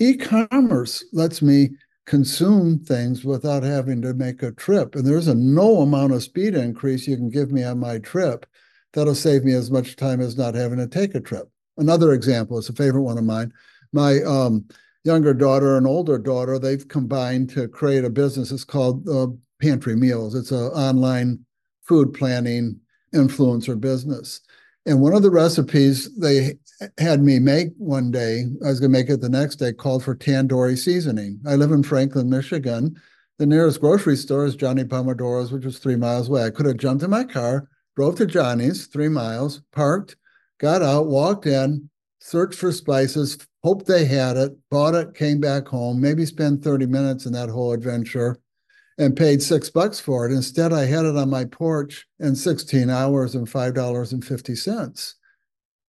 e-commerce 0.00 1.04
lets 1.12 1.42
me 1.42 1.70
consume 2.06 2.78
things 2.78 3.24
without 3.24 3.62
having 3.62 4.02
to 4.02 4.14
make 4.14 4.42
a 4.42 4.50
trip. 4.52 4.96
And 4.96 5.06
there's 5.06 5.28
a 5.28 5.34
no 5.34 5.82
amount 5.82 6.12
of 6.12 6.22
speed 6.22 6.54
increase 6.54 7.06
you 7.06 7.16
can 7.16 7.30
give 7.30 7.52
me 7.52 7.62
on 7.62 7.78
my 7.78 7.98
trip 7.98 8.46
that'll 8.92 9.14
save 9.14 9.44
me 9.44 9.52
as 9.52 9.70
much 9.70 9.94
time 9.94 10.20
as 10.20 10.36
not 10.36 10.54
having 10.54 10.78
to 10.78 10.88
take 10.88 11.14
a 11.14 11.20
trip. 11.20 11.48
Another 11.76 12.12
example 12.12 12.58
is 12.58 12.68
a 12.68 12.72
favorite 12.72 13.02
one 13.02 13.18
of 13.18 13.24
mine. 13.24 13.52
My 13.92 14.22
um, 14.22 14.64
younger 15.04 15.34
daughter 15.34 15.76
and 15.76 15.86
older 15.86 16.18
daughter, 16.18 16.58
they've 16.58 16.86
combined 16.88 17.50
to 17.50 17.68
create 17.68 18.04
a 18.04 18.10
business. 18.10 18.50
It's 18.50 18.64
called 18.64 19.08
uh, 19.08 19.28
Pantry 19.60 19.96
Meals. 19.96 20.34
It's 20.34 20.50
an 20.50 20.58
online 20.58 21.44
food 21.82 22.12
planning 22.12 22.78
influencer 23.14 23.80
business. 23.80 24.40
And 24.86 25.00
one 25.00 25.14
of 25.14 25.22
the 25.22 25.30
recipes 25.30 26.14
they 26.18 26.54
had 26.98 27.22
me 27.22 27.38
make 27.38 27.68
one 27.76 28.10
day, 28.10 28.44
I 28.64 28.68
was 28.68 28.80
going 28.80 28.92
to 28.92 28.98
make 28.98 29.10
it 29.10 29.20
the 29.20 29.28
next 29.28 29.56
day, 29.56 29.72
called 29.72 30.02
for 30.02 30.16
tandoori 30.16 30.78
seasoning. 30.78 31.40
I 31.46 31.56
live 31.56 31.72
in 31.72 31.82
Franklin, 31.82 32.30
Michigan. 32.30 32.96
The 33.38 33.46
nearest 33.46 33.80
grocery 33.80 34.16
store 34.16 34.46
is 34.46 34.56
Johnny 34.56 34.84
Pomodoro's, 34.84 35.52
which 35.52 35.64
was 35.64 35.78
three 35.78 35.96
miles 35.96 36.28
away. 36.28 36.44
I 36.44 36.50
could 36.50 36.66
have 36.66 36.78
jumped 36.78 37.02
in 37.02 37.10
my 37.10 37.24
car, 37.24 37.68
drove 37.96 38.16
to 38.16 38.26
Johnny's, 38.26 38.86
three 38.86 39.08
miles, 39.08 39.62
parked, 39.72 40.16
got 40.58 40.82
out, 40.82 41.06
walked 41.06 41.46
in, 41.46 41.89
searched 42.20 42.58
for 42.58 42.72
spices, 42.72 43.38
hoped 43.62 43.86
they 43.86 44.04
had 44.04 44.36
it, 44.36 44.56
bought 44.70 44.94
it, 44.94 45.14
came 45.14 45.40
back 45.40 45.66
home, 45.66 46.00
maybe 46.00 46.24
spend 46.24 46.62
30 46.62 46.86
minutes 46.86 47.26
in 47.26 47.32
that 47.32 47.48
whole 47.48 47.72
adventure 47.72 48.38
and 48.98 49.16
paid 49.16 49.42
six 49.42 49.70
bucks 49.70 49.98
for 49.98 50.26
it. 50.26 50.32
Instead, 50.32 50.72
I 50.72 50.84
had 50.84 51.06
it 51.06 51.16
on 51.16 51.30
my 51.30 51.46
porch 51.46 52.06
in 52.18 52.36
16 52.36 52.90
hours 52.90 53.34
and 53.34 53.46
$5.50. 53.46 55.14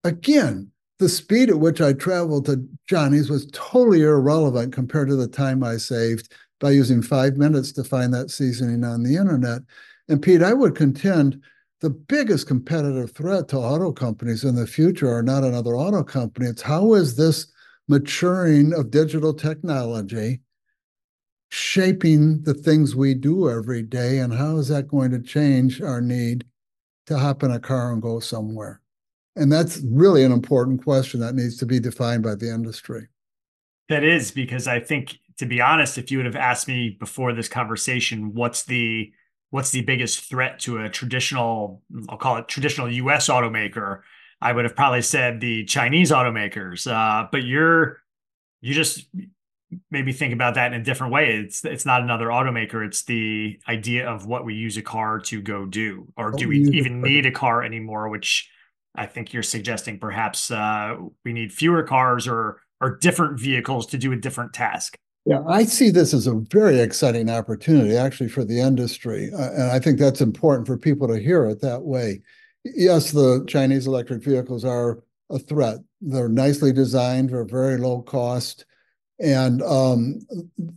Again, 0.03 0.71
the 0.99 1.09
speed 1.09 1.49
at 1.49 1.59
which 1.59 1.81
I 1.81 1.93
traveled 1.93 2.45
to 2.45 2.65
Johnny's 2.87 3.29
was 3.29 3.49
totally 3.51 4.01
irrelevant 4.01 4.71
compared 4.71 5.09
to 5.09 5.15
the 5.15 5.27
time 5.27 5.63
I 5.63 5.77
saved 5.77 6.31
by 6.59 6.71
using 6.71 7.01
five 7.01 7.37
minutes 7.37 7.71
to 7.73 7.83
find 7.83 8.13
that 8.13 8.29
seasoning 8.29 8.83
on 8.83 9.03
the 9.03 9.17
internet. 9.17 9.63
And 10.07 10.21
Pete, 10.21 10.43
I 10.43 10.53
would 10.53 10.75
contend 10.75 11.41
the 11.81 11.89
biggest 11.89 12.47
competitive 12.47 13.11
threat 13.11 13.47
to 13.49 13.57
auto 13.57 13.91
companies 13.91 14.43
in 14.43 14.55
the 14.55 14.67
future 14.67 15.11
are 15.11 15.23
not 15.23 15.43
another 15.43 15.75
auto 15.75 16.03
company. 16.03 16.47
It's 16.47 16.61
how 16.61 16.93
is 16.93 17.15
this 17.15 17.51
maturing 17.87 18.73
of 18.73 18.91
digital 18.91 19.33
technology 19.33 20.41
shaping 21.49 22.41
the 22.43 22.53
things 22.53 22.95
we 22.95 23.13
do 23.13 23.49
every 23.49 23.83
day 23.83 24.19
and 24.19 24.33
how 24.33 24.55
is 24.57 24.69
that 24.69 24.87
going 24.87 25.11
to 25.11 25.19
change 25.19 25.81
our 25.81 25.99
need 25.99 26.45
to 27.05 27.17
hop 27.17 27.43
in 27.43 27.51
a 27.51 27.59
car 27.59 27.91
and 27.91 28.01
go 28.01 28.21
somewhere 28.21 28.79
and 29.35 29.51
that's 29.51 29.81
really 29.91 30.23
an 30.23 30.31
important 30.31 30.81
question 30.81 31.19
that 31.19 31.35
needs 31.35 31.57
to 31.57 31.65
be 31.65 31.77
defined 31.77 32.23
by 32.23 32.33
the 32.35 32.49
industry 32.49 33.05
that 33.89 34.01
is 34.01 34.31
because 34.31 34.65
i 34.65 34.79
think 34.79 35.17
to 35.37 35.45
be 35.45 35.59
honest 35.59 35.97
if 35.97 36.09
you 36.09 36.17
would 36.17 36.25
have 36.25 36.37
asked 36.37 36.69
me 36.69 36.95
before 36.97 37.33
this 37.33 37.49
conversation 37.49 38.33
what's 38.33 38.63
the 38.63 39.11
what's 39.51 39.71
the 39.71 39.81
biggest 39.81 40.25
threat 40.25 40.59
to 40.59 40.79
a 40.79 40.89
traditional 40.89 41.81
i'll 42.09 42.17
call 42.17 42.37
it 42.37 42.47
traditional 42.47 42.87
us 42.87 43.29
automaker 43.29 44.01
i 44.41 44.51
would 44.51 44.65
have 44.65 44.75
probably 44.75 45.01
said 45.01 45.39
the 45.39 45.63
chinese 45.65 46.11
automakers 46.11 46.91
uh, 46.91 47.27
but 47.31 47.43
you're 47.43 48.01
you 48.61 48.73
just 48.73 49.07
maybe 49.89 50.11
think 50.11 50.33
about 50.33 50.55
that 50.55 50.73
in 50.73 50.81
a 50.81 50.83
different 50.83 51.13
way. 51.13 51.37
It's 51.37 51.63
it's 51.63 51.85
not 51.85 52.01
another 52.01 52.27
automaker. 52.27 52.85
It's 52.85 53.03
the 53.03 53.59
idea 53.67 54.09
of 54.09 54.25
what 54.25 54.45
we 54.45 54.53
use 54.53 54.77
a 54.77 54.81
car 54.81 55.19
to 55.21 55.41
go 55.41 55.65
do, 55.65 56.07
or 56.17 56.31
do 56.31 56.47
we 56.47 56.61
even 56.69 57.01
need 57.01 57.25
a 57.25 57.31
car 57.31 57.63
anymore? 57.63 58.09
Which 58.09 58.49
I 58.95 59.05
think 59.05 59.33
you're 59.33 59.43
suggesting 59.43 59.99
perhaps 59.99 60.51
uh, 60.51 60.97
we 61.23 61.33
need 61.33 61.53
fewer 61.53 61.83
cars 61.83 62.27
or 62.27 62.61
or 62.79 62.97
different 62.97 63.39
vehicles 63.39 63.87
to 63.87 63.97
do 63.97 64.11
a 64.11 64.15
different 64.15 64.53
task. 64.53 64.97
Yeah, 65.25 65.43
I 65.47 65.65
see 65.65 65.91
this 65.91 66.13
as 66.13 66.25
a 66.25 66.33
very 66.49 66.79
exciting 66.79 67.29
opportunity 67.29 67.95
actually 67.95 68.29
for 68.29 68.43
the 68.43 68.59
industry. 68.59 69.29
Uh, 69.33 69.51
and 69.51 69.71
I 69.71 69.79
think 69.79 69.99
that's 69.99 70.21
important 70.21 70.65
for 70.65 70.77
people 70.77 71.07
to 71.07 71.19
hear 71.19 71.45
it 71.45 71.61
that 71.61 71.83
way. 71.83 72.21
Yes, 72.63 73.11
the 73.11 73.45
Chinese 73.47 73.85
electric 73.87 74.23
vehicles 74.23 74.65
are 74.65 75.03
a 75.29 75.37
threat. 75.37 75.77
They're 76.01 76.29
nicely 76.29 76.73
designed, 76.73 77.29
they're 77.29 77.45
very 77.45 77.77
low 77.77 78.01
cost. 78.01 78.65
And 79.19 79.61
um, 79.61 80.21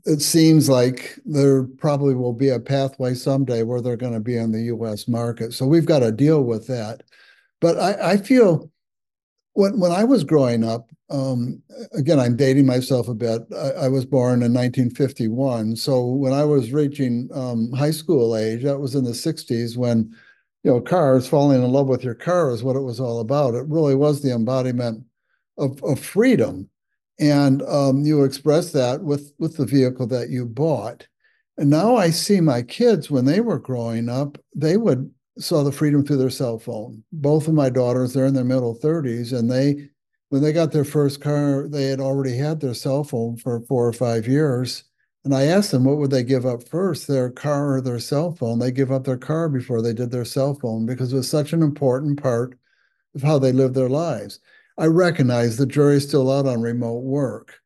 it 0.04 0.20
seems 0.20 0.68
like 0.68 1.18
there 1.24 1.62
probably 1.64 2.14
will 2.14 2.34
be 2.34 2.50
a 2.50 2.60
pathway 2.60 3.14
someday 3.14 3.62
where 3.62 3.80
they're 3.80 3.96
going 3.96 4.12
to 4.12 4.20
be 4.20 4.36
in 4.36 4.52
the 4.52 4.64
US 4.64 5.08
market. 5.08 5.54
So 5.54 5.64
we've 5.66 5.86
got 5.86 6.00
to 6.00 6.12
deal 6.12 6.42
with 6.42 6.66
that. 6.66 7.02
But 7.62 7.78
I, 7.78 8.12
I 8.12 8.16
feel 8.18 8.70
when, 9.54 9.80
when 9.80 9.92
I 9.92 10.04
was 10.04 10.24
growing 10.24 10.64
up, 10.64 10.90
um, 11.10 11.62
again, 11.92 12.20
I'm 12.20 12.36
dating 12.36 12.66
myself 12.66 13.08
a 13.08 13.14
bit. 13.14 13.42
I, 13.54 13.84
I, 13.84 13.88
was 13.88 14.04
born 14.04 14.42
in 14.42 14.52
1951. 14.52 15.76
So 15.76 16.04
when 16.06 16.32
I 16.32 16.44
was 16.44 16.72
reaching 16.72 17.28
um, 17.34 17.72
high 17.72 17.90
school 17.90 18.36
age, 18.36 18.62
that 18.62 18.78
was 18.78 18.94
in 18.94 19.04
the 19.04 19.10
60s 19.10 19.76
when, 19.76 20.14
you 20.62 20.70
know, 20.70 20.80
cars, 20.80 21.26
falling 21.26 21.62
in 21.62 21.70
love 21.70 21.88
with 21.88 22.04
your 22.04 22.14
car 22.14 22.50
is 22.50 22.62
what 22.62 22.76
it 22.76 22.80
was 22.80 23.00
all 23.00 23.20
about. 23.20 23.54
It 23.54 23.66
really 23.68 23.94
was 23.94 24.22
the 24.22 24.32
embodiment 24.32 25.04
of, 25.58 25.82
of 25.84 26.00
freedom 26.00 26.68
and 27.18 27.62
um, 27.62 28.04
you 28.04 28.24
express 28.24 28.72
that 28.72 29.02
with 29.02 29.32
with 29.38 29.56
the 29.56 29.66
vehicle 29.66 30.06
that 30.06 30.30
you 30.30 30.44
bought 30.44 31.06
and 31.58 31.70
now 31.70 31.96
i 31.96 32.10
see 32.10 32.40
my 32.40 32.62
kids 32.62 33.10
when 33.10 33.24
they 33.24 33.40
were 33.40 33.58
growing 33.58 34.08
up 34.08 34.38
they 34.54 34.76
would 34.76 35.10
saw 35.38 35.62
the 35.64 35.72
freedom 35.72 36.04
through 36.04 36.16
their 36.16 36.30
cell 36.30 36.58
phone 36.58 37.02
both 37.12 37.48
of 37.48 37.54
my 37.54 37.68
daughters 37.68 38.12
they're 38.12 38.26
in 38.26 38.34
their 38.34 38.44
middle 38.44 38.76
30s 38.78 39.36
and 39.36 39.50
they 39.50 39.88
when 40.28 40.42
they 40.42 40.52
got 40.52 40.72
their 40.72 40.84
first 40.84 41.20
car 41.20 41.68
they 41.68 41.84
had 41.86 42.00
already 42.00 42.36
had 42.36 42.60
their 42.60 42.74
cell 42.74 43.04
phone 43.04 43.36
for 43.36 43.60
four 43.62 43.86
or 43.86 43.92
five 43.92 44.26
years 44.28 44.84
And 45.24 45.34
I 45.34 45.44
asked 45.44 45.70
them 45.70 45.84
what 45.84 45.96
would 45.98 46.10
they 46.10 46.22
give 46.22 46.44
up 46.44 46.68
first, 46.68 47.06
their 47.08 47.30
car 47.30 47.74
or 47.76 47.80
their 47.80 47.98
cell 47.98 48.32
phone. 48.32 48.58
They 48.58 48.70
give 48.70 48.92
up 48.92 49.04
their 49.04 49.16
car 49.16 49.48
before 49.48 49.80
they 49.82 49.94
did 49.94 50.10
their 50.10 50.24
cell 50.26 50.54
phone 50.54 50.84
because 50.86 51.12
it 51.12 51.16
was 51.16 51.30
such 51.30 51.52
an 51.52 51.62
important 51.62 52.22
part 52.22 52.58
of 53.14 53.22
how 53.22 53.38
they 53.38 53.52
lived 53.52 53.74
their 53.74 53.88
lives. 53.88 54.40
I 54.76 54.86
recognize 54.86 55.56
the 55.56 55.66
jury's 55.66 56.06
still 56.06 56.30
out 56.30 56.46
on 56.46 56.60
remote 56.60 57.04
work, 57.04 57.60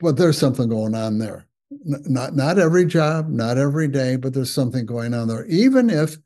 but 0.00 0.16
there's 0.16 0.38
something 0.38 0.68
going 0.68 0.94
on 0.94 1.18
there. 1.18 1.46
Not 1.84 2.34
not 2.34 2.58
every 2.58 2.84
job, 2.86 3.28
not 3.28 3.58
every 3.58 3.88
day, 3.88 4.16
but 4.16 4.32
there's 4.34 4.52
something 4.52 4.86
going 4.86 5.14
on 5.14 5.28
there. 5.28 5.44
Even 5.46 5.90
if 5.90 6.16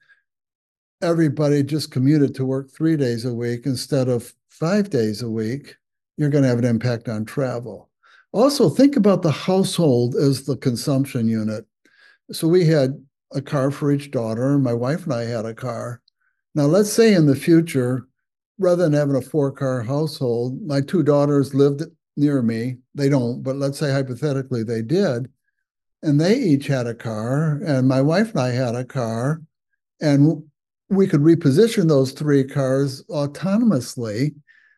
everybody 1.05 1.63
just 1.63 1.91
commuted 1.91 2.35
to 2.35 2.45
work 2.45 2.71
three 2.71 2.97
days 2.97 3.25
a 3.25 3.35
week 3.35 3.67
instead 3.67 4.09
of 4.09 4.33
five 4.49 4.91
days 4.91 5.23
a 5.23 5.31
week, 5.31 5.77
you're 6.17 6.31
going 6.31 6.43
to 6.43 6.49
have 6.49 6.59
an 6.59 6.65
impact 6.65 7.09
on 7.09 7.25
travel. 7.25 7.91
Also, 8.33 8.69
think 8.69 8.97
about 8.97 9.23
the 9.23 9.31
household 9.31 10.17
as 10.17 10.45
the 10.45 10.57
consumption 10.57 11.29
unit. 11.29 11.67
So 12.33 12.49
we 12.49 12.65
had 12.65 13.01
a 13.33 13.43
car 13.43 13.71
for 13.71 13.93
each 13.93 14.11
daughter, 14.11 14.55
and 14.55 14.65
my 14.65 14.73
wife 14.73 15.05
and 15.05 15.13
I 15.13 15.25
had 15.25 15.45
a 15.45 15.55
car. 15.55 16.01
Now, 16.55 16.65
let's 16.65 16.93
say 16.93 17.15
in 17.15 17.27
the 17.27 17.37
future, 17.37 18.09
rather 18.59 18.85
than 18.85 18.93
having 18.93 19.17
a 19.17 19.21
four 19.21 19.53
car 19.53 19.83
household, 19.83 20.61
my 20.63 20.81
two 20.81 21.03
daughters 21.03 21.55
lived 21.55 21.83
near 22.17 22.43
me. 22.43 22.79
They 22.95 23.09
don't, 23.09 23.43
but 23.43 23.57
let's 23.57 23.79
say 23.79 23.91
hypothetically 23.91 24.63
they 24.63 24.83
did. 24.83 25.29
And 26.03 26.21
they 26.21 26.37
each 26.39 26.67
had 26.67 26.87
a 26.87 26.95
car, 26.95 27.61
and 27.65 27.89
my 27.89 28.01
wife 28.01 28.31
and 28.31 28.41
I 28.41 28.51
had 28.51 28.75
a 28.75 28.85
car. 28.85 29.43
And 30.01 30.45
we 30.89 31.07
could 31.07 31.21
reposition 31.21 31.89
those 31.89 32.13
three 32.13 32.45
cars 32.45 33.03
autonomously 33.05 34.35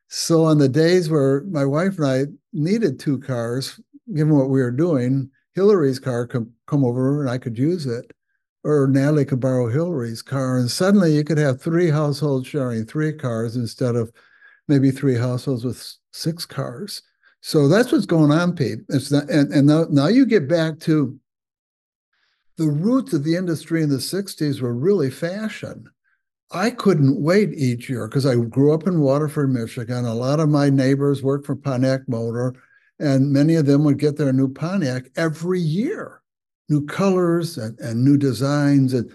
so 0.08 0.44
on 0.44 0.58
the 0.58 0.68
days 0.68 1.10
where 1.10 1.42
my 1.44 1.64
wife 1.64 1.98
and 1.98 2.06
I 2.06 2.24
needed 2.52 2.98
two 2.98 3.18
cars, 3.18 3.80
given 4.14 4.36
what 4.36 4.50
we 4.50 4.60
were 4.60 4.70
doing, 4.70 5.30
Hillary's 5.54 5.98
car 5.98 6.26
could 6.26 6.50
come 6.66 6.84
over 6.84 7.20
and 7.20 7.30
I 7.30 7.38
could 7.38 7.58
use 7.58 7.86
it, 7.86 8.12
or 8.62 8.86
Natalie 8.86 9.24
could 9.24 9.40
borrow 9.40 9.68
Hillary's 9.68 10.22
car, 10.22 10.58
and 10.58 10.70
suddenly 10.70 11.14
you 11.14 11.24
could 11.24 11.38
have 11.38 11.60
three 11.60 11.90
households 11.90 12.46
sharing 12.46 12.84
three 12.84 13.12
cars 13.12 13.56
instead 13.56 13.96
of 13.96 14.12
maybe 14.68 14.90
three 14.90 15.16
households 15.16 15.64
with 15.64 15.94
six 16.12 16.44
cars. 16.44 17.02
So 17.40 17.68
that's 17.68 17.90
what's 17.90 18.06
going 18.06 18.32
on, 18.32 18.54
Pete. 18.54 18.80
It's 18.88 19.10
not, 19.10 19.28
and 19.30 19.52
and 19.52 19.66
now, 19.66 19.86
now 19.90 20.06
you 20.08 20.26
get 20.26 20.48
back 20.48 20.78
to 20.80 21.18
the 22.56 22.68
roots 22.68 23.12
of 23.12 23.24
the 23.24 23.36
industry 23.36 23.82
in 23.82 23.88
the 23.88 23.96
'60s 23.96 24.60
were 24.60 24.74
really 24.74 25.10
fashion. 25.10 25.88
I 26.52 26.70
couldn't 26.70 27.20
wait 27.20 27.50
each 27.54 27.88
year 27.88 28.06
because 28.06 28.24
I 28.24 28.36
grew 28.36 28.72
up 28.72 28.86
in 28.86 29.00
Waterford, 29.00 29.52
Michigan. 29.52 30.04
A 30.04 30.14
lot 30.14 30.38
of 30.38 30.48
my 30.48 30.70
neighbors 30.70 31.22
worked 31.22 31.46
for 31.46 31.56
Pontiac 31.56 32.02
Motor, 32.08 32.54
and 33.00 33.32
many 33.32 33.56
of 33.56 33.66
them 33.66 33.82
would 33.84 33.98
get 33.98 34.16
their 34.16 34.32
new 34.32 34.48
Pontiac 34.48 35.10
every 35.16 35.60
year, 35.60 36.22
new 36.68 36.86
colors 36.86 37.58
and, 37.58 37.78
and 37.80 38.04
new 38.04 38.16
designs. 38.16 38.94
And 38.94 39.10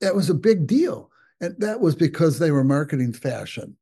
that 0.00 0.14
was 0.14 0.28
a 0.28 0.34
big 0.34 0.66
deal. 0.66 1.10
And 1.40 1.54
that 1.58 1.80
was 1.80 1.94
because 1.94 2.38
they 2.38 2.50
were 2.50 2.64
marketing 2.64 3.12
fashion. 3.12 3.76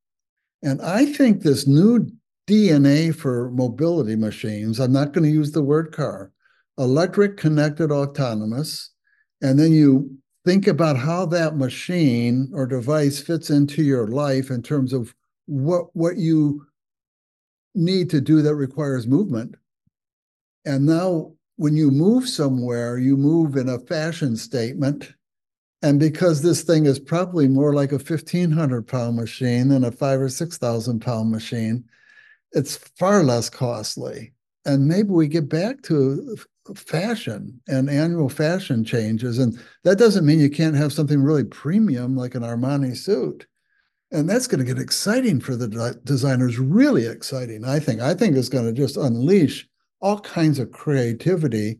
And 0.63 0.81
I 0.81 1.07
think 1.07 1.43
this 1.43 1.67
new 1.67 2.09
DNA 2.49 3.15
for 3.15 3.51
mobility 3.51 4.15
machines, 4.15 4.79
I'm 4.79 4.93
not 4.93 5.13
going 5.13 5.25
to 5.25 5.31
use 5.31 5.51
the 5.51 5.63
word 5.63 5.93
car, 5.93 6.31
electric, 6.79 7.37
connected, 7.37 7.91
autonomous. 7.91 8.91
And 9.41 9.59
then 9.59 9.73
you 9.73 10.17
think 10.45 10.67
about 10.67 10.97
how 10.97 11.27
that 11.27 11.57
machine 11.57 12.51
or 12.53 12.67
device 12.67 13.21
fits 13.21 13.51
into 13.51 13.83
your 13.83 14.09
life 14.09 14.51
in 14.51 14.63
terms 14.63 14.93
of 14.93 15.15
what 15.47 15.95
what 15.95 16.17
you 16.17 16.67
need 17.75 18.11
to 18.11 18.21
do 18.21 18.43
that 18.43 18.55
requires 18.55 19.07
movement. 19.07 19.55
And 20.65 20.87
now 20.87 21.33
when 21.57 21.77
you 21.77 21.91
move 21.91 22.29
somewhere 22.29 22.99
you 22.99 23.17
move 23.17 23.57
in 23.57 23.69
a 23.69 23.79
fashion 23.79 24.37
statement. 24.37 25.13
And 25.85 25.99
because 25.99 26.43
this 26.43 26.63
thing 26.63 26.87
is 26.87 27.01
probably 27.01 27.49
more 27.49 27.75
like 27.75 27.91
a 27.91 27.97
1500 27.97 28.87
pound 28.87 29.17
machine 29.17 29.69
than 29.69 29.85
a 29.85 29.91
five 29.91 30.21
or 30.21 30.29
6000 30.29 31.01
pound 31.01 31.31
machine 31.31 31.85
it's 32.53 32.77
far 32.99 33.23
less 33.23 33.49
costly. 33.49 34.33
And 34.65 34.87
maybe 34.87 35.09
we 35.09 35.27
get 35.27 35.49
back 35.49 35.83
to 35.83 36.37
fashion 36.77 37.61
and 37.69 37.91
annual 37.91 38.29
fashion 38.29 38.85
changes. 38.85 39.39
And 39.39 39.59
that 39.85 39.99
doesn't 39.99 40.27
mean 40.27 40.41
you 40.41 40.51
can't 40.51 40.77
have 40.77 40.93
something 40.93 41.23
really 41.23 41.45
premium 41.45 42.17
like 42.17 42.35
an 42.35 42.43
Armani 42.43 42.97
suit. 42.97 43.47
And 44.11 44.29
that's 44.29 44.47
going 44.47 44.65
to 44.65 44.75
get 44.75 44.81
exciting 44.81 45.41
for 45.41 45.57
the 45.57 45.69
de- 45.69 45.99
designers, 46.05 46.59
really 46.59 47.07
exciting, 47.07 47.65
I 47.65 47.79
think. 47.79 48.01
I 48.01 48.15
think 48.15 48.37
it's 48.37 48.51
going 48.51 48.67
to 48.67 48.73
just 48.73 48.97
unleash 48.97 49.67
all 50.01 50.21
kinds 50.21 50.59
of 50.59 50.73
creativity 50.73 51.79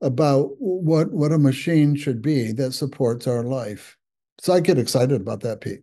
about 0.00 0.50
what, 0.58 1.12
what 1.12 1.32
a 1.32 1.38
machine 1.38 1.94
should 1.94 2.22
be 2.22 2.52
that 2.52 2.72
supports 2.72 3.26
our 3.26 3.42
life. 3.42 3.96
So 4.40 4.52
I 4.52 4.60
get 4.60 4.78
excited 4.78 5.20
about 5.20 5.40
that, 5.40 5.60
Pete. 5.60 5.80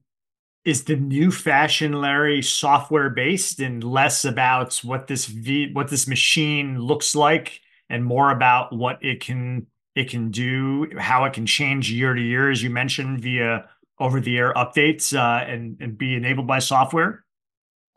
Is 0.63 0.83
the 0.83 0.95
new 0.95 1.31
fashion, 1.31 1.93
Larry, 1.93 2.41
software 2.41 3.09
based 3.09 3.59
and 3.59 3.83
less 3.83 4.25
about 4.25 4.75
what 4.83 5.07
this 5.07 5.25
v- 5.25 5.73
what 5.73 5.89
this 5.89 6.07
machine 6.07 6.77
looks 6.77 7.15
like 7.15 7.61
and 7.91 8.05
more 8.05 8.31
about 8.31 8.73
what 8.73 9.03
it 9.03 9.19
can 9.19 9.67
it 9.93 10.09
can 10.09 10.31
do, 10.31 10.87
how 10.97 11.25
it 11.25 11.33
can 11.33 11.45
change 11.45 11.91
year 11.91 12.13
to 12.13 12.21
year, 12.21 12.49
as 12.49 12.63
you 12.63 12.69
mentioned, 12.69 13.19
via 13.19 13.67
over 13.99 14.21
the 14.21 14.37
air 14.37 14.53
updates 14.53 15.15
uh, 15.15 15.45
and 15.45 15.77
and 15.81 15.97
be 15.97 16.15
enabled 16.15 16.47
by 16.47 16.59
software? 16.59 17.23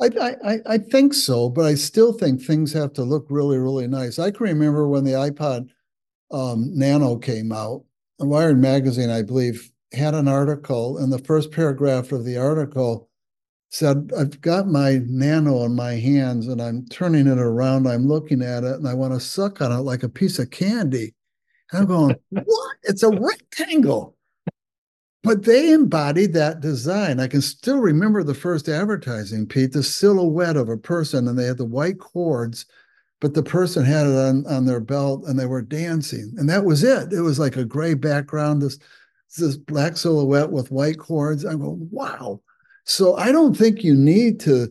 I, 0.00 0.34
I 0.44 0.58
I 0.66 0.78
think 0.78 1.14
so, 1.14 1.48
but 1.48 1.64
I 1.64 1.74
still 1.74 2.12
think 2.12 2.42
things 2.42 2.72
have 2.72 2.92
to 2.94 3.04
look 3.04 3.26
really 3.30 3.58
really 3.58 3.86
nice. 3.86 4.18
I 4.18 4.32
can 4.32 4.44
remember 4.44 4.88
when 4.88 5.04
the 5.04 5.12
iPod 5.12 5.70
um, 6.30 6.76
Nano 6.76 7.16
came 7.16 7.52
out. 7.52 7.84
Wired 8.18 8.58
magazine, 8.58 9.10
I 9.10 9.22
believe, 9.22 9.70
had 9.92 10.14
an 10.14 10.28
article, 10.28 10.98
and 10.98 11.12
the 11.12 11.18
first 11.18 11.52
paragraph 11.52 12.10
of 12.12 12.24
the 12.24 12.36
article 12.36 13.08
said, 13.74 14.12
I've 14.16 14.40
got 14.40 14.68
my 14.68 15.00
nano 15.04 15.64
in 15.64 15.74
my 15.74 15.94
hands 15.94 16.46
and 16.46 16.62
I'm 16.62 16.86
turning 16.86 17.26
it 17.26 17.38
around. 17.38 17.88
I'm 17.88 18.06
looking 18.06 18.40
at 18.40 18.62
it 18.62 18.74
and 18.74 18.86
I 18.86 18.94
want 18.94 19.14
to 19.14 19.20
suck 19.20 19.60
on 19.60 19.72
it 19.72 19.80
like 19.80 20.04
a 20.04 20.08
piece 20.08 20.38
of 20.38 20.50
candy. 20.50 21.12
And 21.72 21.80
I'm 21.80 21.86
going, 21.88 22.16
what? 22.30 22.76
It's 22.84 23.02
a 23.02 23.10
rectangle. 23.10 24.16
But 25.24 25.42
they 25.42 25.72
embodied 25.72 26.34
that 26.34 26.60
design. 26.60 27.18
I 27.18 27.26
can 27.26 27.42
still 27.42 27.78
remember 27.78 28.22
the 28.22 28.34
first 28.34 28.68
advertising, 28.68 29.46
Pete, 29.46 29.72
the 29.72 29.82
silhouette 29.82 30.56
of 30.56 30.68
a 30.68 30.76
person, 30.76 31.26
and 31.26 31.36
they 31.36 31.46
had 31.46 31.58
the 31.58 31.64
white 31.64 31.98
cords, 31.98 32.66
but 33.20 33.34
the 33.34 33.42
person 33.42 33.84
had 33.84 34.06
it 34.06 34.14
on, 34.14 34.46
on 34.46 34.66
their 34.66 34.80
belt 34.80 35.24
and 35.26 35.36
they 35.36 35.46
were 35.46 35.62
dancing. 35.62 36.32
And 36.36 36.48
that 36.48 36.64
was 36.64 36.84
it. 36.84 37.12
It 37.12 37.22
was 37.22 37.40
like 37.40 37.56
a 37.56 37.64
gray 37.64 37.94
background, 37.94 38.62
this, 38.62 38.78
this 39.36 39.56
black 39.56 39.96
silhouette 39.96 40.52
with 40.52 40.70
white 40.70 40.98
cords. 40.98 41.44
I 41.44 41.54
go, 41.54 41.76
wow 41.90 42.40
so 42.84 43.16
I 43.16 43.32
don't 43.32 43.56
think 43.56 43.82
you 43.82 43.94
need 43.94 44.40
to 44.40 44.68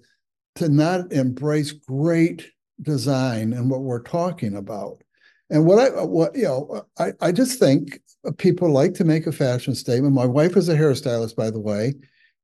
to 0.56 0.70
not 0.70 1.12
embrace 1.12 1.72
great 1.72 2.52
design 2.82 3.54
and 3.54 3.70
what 3.70 3.82
we're 3.82 4.04
talking 4.04 4.56
about. 4.56 5.02
And 5.50 5.66
what 5.66 5.80
I 5.80 6.04
what 6.04 6.36
you 6.36 6.44
know, 6.44 6.86
I, 7.00 7.14
I 7.22 7.32
just 7.32 7.60
think 7.60 8.00
people 8.38 8.70
like 8.72 8.94
to 8.96 9.04
make 9.04 9.28
a 9.28 9.32
fashion 9.32 9.76
statement. 9.76 10.14
My 10.14 10.26
wife 10.26 10.56
is 10.56 10.70
a 10.70 10.76
hairstylist, 10.76 11.36
by 11.36 11.50
the 11.50 11.60
way. 11.60 11.94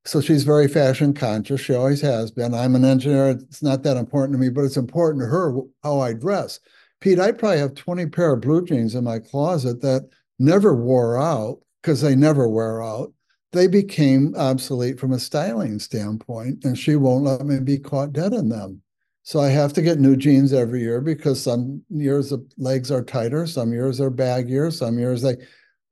So 0.06 0.22
she's 0.22 0.44
very 0.44 0.68
fashion 0.68 1.14
conscious. 1.14 1.62
She 1.62 1.74
always 1.74 2.02
has 2.02 2.32
been. 2.32 2.54
I'm 2.54 2.76
an 2.76 2.86
engineer. 2.86 3.30
It's 3.30 3.62
not 3.62 3.84
that 3.84 3.98
important 3.98 4.34
to 4.34 4.40
me, 4.40 4.50
but 4.50 4.64
it's 4.64 4.78
important 4.78 5.22
to 5.22 5.28
her 5.28 5.60
how 5.84 6.00
I 6.00 6.14
dress. 6.14 6.60
Pete, 7.02 7.20
I 7.20 7.32
probably 7.32 7.60
have 7.60 7.76
20 7.76 8.08
pair 8.08 8.34
of 8.34 8.42
blue 8.42 8.66
jeans 8.66 8.96
in 8.96 9.04
my 9.04 9.20
closet 9.20 9.82
that 9.82 10.10
never 10.38 10.76
wore 10.76 11.18
out 11.18 11.60
because 11.82 12.02
they 12.02 12.16
never 12.16 12.48
wear 12.48 12.82
out 12.82 13.14
they 13.52 13.68
became 13.68 14.36
obsolete 14.36 15.00
from 15.00 15.12
a 15.12 15.20
styling 15.20 15.80
standpoint, 15.80 16.64
and 16.64 16.78
she 16.78 16.96
won't 16.96 17.24
let 17.24 17.46
me 17.46 17.60
be 17.60 17.78
caught 17.78 18.14
dead 18.14 18.34
in 18.34 18.50
them. 18.50 18.82
So 19.24 19.40
I 19.40 19.50
have 19.50 19.74
to 19.74 19.82
get 19.82 20.00
new 20.00 20.16
jeans 20.16 20.54
every 20.54 20.82
year 20.82 21.02
because 21.02 21.42
some 21.42 21.84
years 21.90 22.30
the 22.30 22.48
legs 22.58 22.92
are 22.92 23.04
tighter, 23.04 23.46
some 23.48 23.72
years 23.72 24.00
are 24.02 24.12
baggier, 24.12 24.72
some 24.74 24.98
years 24.98 25.22
they 25.22 25.38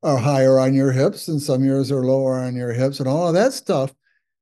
are 0.02 0.16
higher 0.16 0.58
on 0.58 0.74
your 0.74 0.92
hips, 0.92 1.28
and 1.28 1.40
some 1.40 1.64
years 1.64 1.90
are 1.90 2.04
lower 2.04 2.38
on 2.38 2.56
your 2.56 2.72
hips, 2.72 3.00
and 3.00 3.08
all 3.08 3.28
of 3.28 3.34
that 3.34 3.52
stuff. 3.52 3.92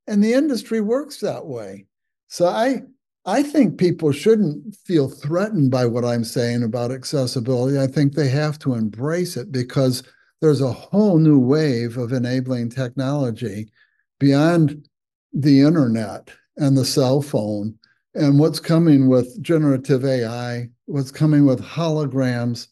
And 0.07 0.23
the 0.23 0.33
industry 0.35 0.81
works 0.81 1.21
that 1.21 1.47
way. 1.47 1.87
So 2.29 2.47
I 2.47 2.83
I 3.27 3.43
think 3.43 3.77
people 3.77 4.13
shouldn't 4.13 4.77
feel 4.77 5.09
threatened 5.09 5.73
by 5.73 5.85
what 5.85 6.05
I'm 6.05 6.23
saying 6.23 6.63
about 6.63 6.93
accessibility. 6.93 7.77
I 7.77 7.89
think 7.89 8.15
they 8.15 8.29
have 8.29 8.57
to 8.61 8.75
embrace 8.75 9.37
it 9.37 9.51
because 9.51 10.05
there's 10.41 10.61
a 10.61 10.73
whole 10.73 11.19
new 11.19 11.39
wave 11.39 11.97
of 11.97 12.13
enabling 12.13 12.71
technology 12.71 13.69
beyond 14.19 14.87
the 15.33 15.61
internet 15.61 16.31
and 16.57 16.77
the 16.77 16.85
cell 16.85 17.23
phone 17.23 17.75
and 18.15 18.39
what's 18.39 18.61
coming 18.61 19.09
with 19.09 19.43
generative 19.43 20.05
AI, 20.05 20.69
what's 20.87 21.11
coming 21.11 21.45
with 21.45 21.61
holograms, 21.61 22.69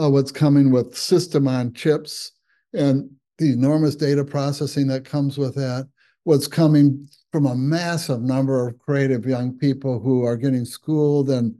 uh, 0.00 0.08
what's 0.08 0.32
coming 0.32 0.70
with 0.70 0.96
system 0.96 1.46
on 1.46 1.72
chips 1.72 2.32
and 2.74 3.08
the 3.38 3.52
enormous 3.52 3.96
data 3.96 4.24
processing 4.24 4.86
that 4.88 5.04
comes 5.04 5.38
with 5.38 5.54
that, 5.54 5.88
what's 6.24 6.46
coming 6.46 7.08
from 7.32 7.46
a 7.46 7.54
massive 7.54 8.20
number 8.20 8.68
of 8.68 8.78
creative 8.78 9.24
young 9.24 9.56
people 9.56 10.00
who 10.00 10.24
are 10.24 10.36
getting 10.36 10.64
schooled 10.64 11.30
and 11.30 11.54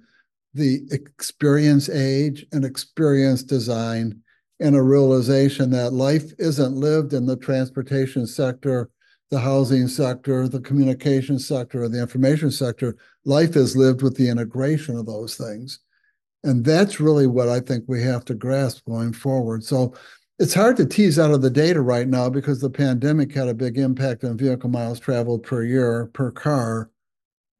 the 0.54 0.80
experience 0.90 1.88
age 1.88 2.44
and 2.52 2.64
experience 2.64 3.42
design 3.42 4.20
and 4.60 4.76
a 4.76 4.82
realization 4.82 5.70
that 5.70 5.92
life 5.92 6.32
isn't 6.38 6.76
lived 6.76 7.14
in 7.14 7.26
the 7.26 7.36
transportation 7.36 8.26
sector, 8.26 8.90
the 9.30 9.40
housing 9.40 9.88
sector, 9.88 10.48
the 10.48 10.60
communication 10.60 11.38
sector, 11.38 11.84
or 11.84 11.88
the 11.88 12.00
information 12.00 12.50
sector. 12.50 12.96
Life 13.24 13.56
is 13.56 13.76
lived 13.76 14.02
with 14.02 14.16
the 14.16 14.28
integration 14.28 14.96
of 14.96 15.06
those 15.06 15.36
things. 15.36 15.80
And 16.44 16.64
that's 16.64 17.00
really 17.00 17.26
what 17.26 17.48
I 17.48 17.60
think 17.60 17.84
we 17.86 18.02
have 18.02 18.24
to 18.26 18.34
grasp 18.34 18.84
going 18.86 19.12
forward. 19.12 19.64
So 19.64 19.94
it's 20.38 20.54
hard 20.54 20.76
to 20.78 20.86
tease 20.86 21.18
out 21.18 21.32
of 21.32 21.42
the 21.42 21.50
data 21.50 21.80
right 21.80 22.08
now 22.08 22.30
because 22.30 22.60
the 22.60 22.70
pandemic 22.70 23.34
had 23.34 23.48
a 23.48 23.54
big 23.54 23.78
impact 23.78 24.24
on 24.24 24.38
vehicle 24.38 24.70
miles 24.70 25.00
traveled 25.00 25.42
per 25.42 25.64
year 25.64 26.10
per 26.12 26.30
car. 26.30 26.90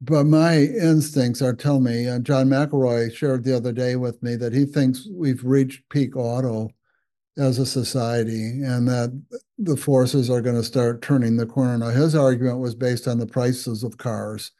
But 0.01 0.25
my 0.25 0.57
instincts 0.57 1.43
are 1.43 1.53
telling 1.53 1.83
me, 1.83 2.07
uh, 2.07 2.19
John 2.19 2.47
McElroy 2.47 3.13
shared 3.13 3.43
the 3.43 3.55
other 3.55 3.71
day 3.71 3.95
with 3.95 4.21
me 4.23 4.35
that 4.37 4.51
he 4.51 4.65
thinks 4.65 5.07
we've 5.11 5.43
reached 5.43 5.87
peak 5.89 6.15
auto 6.15 6.71
as 7.37 7.59
a 7.59 7.65
society 7.65 8.61
and 8.63 8.87
that 8.87 9.21
the 9.57 9.77
forces 9.77 10.29
are 10.29 10.41
going 10.41 10.55
to 10.55 10.63
start 10.63 11.01
turning 11.01 11.37
the 11.37 11.45
corner. 11.45 11.77
Now, 11.77 11.89
his 11.89 12.15
argument 12.15 12.59
was 12.59 12.75
based 12.75 13.07
on 13.07 13.19
the 13.19 13.25
prices 13.25 13.83
of 13.83 13.97
cars, 13.97 14.51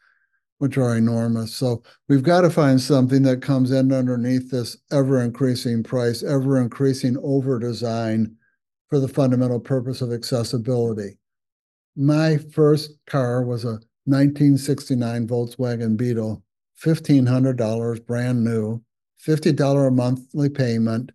which 0.58 0.78
are 0.78 0.96
enormous. 0.96 1.54
So 1.54 1.82
we've 2.08 2.22
got 2.22 2.42
to 2.42 2.50
find 2.50 2.80
something 2.80 3.22
that 3.22 3.42
comes 3.42 3.72
in 3.72 3.92
underneath 3.92 4.50
this 4.50 4.76
ever 4.90 5.20
increasing 5.22 5.82
price, 5.82 6.22
ever 6.22 6.60
increasing 6.60 7.16
over 7.22 7.58
design 7.58 8.36
for 8.88 8.98
the 8.98 9.08
fundamental 9.08 9.60
purpose 9.60 10.00
of 10.00 10.12
accessibility. 10.12 11.18
My 11.94 12.38
first 12.38 12.92
car 13.06 13.44
was 13.44 13.64
a 13.64 13.80
1969 14.04 15.28
Volkswagen 15.28 15.96
Beetle, 15.96 16.42
$1,500 16.82 18.06
brand 18.06 18.42
new, 18.42 18.82
$50 19.24 19.88
a 19.88 19.90
monthly 19.90 20.48
payment 20.48 21.12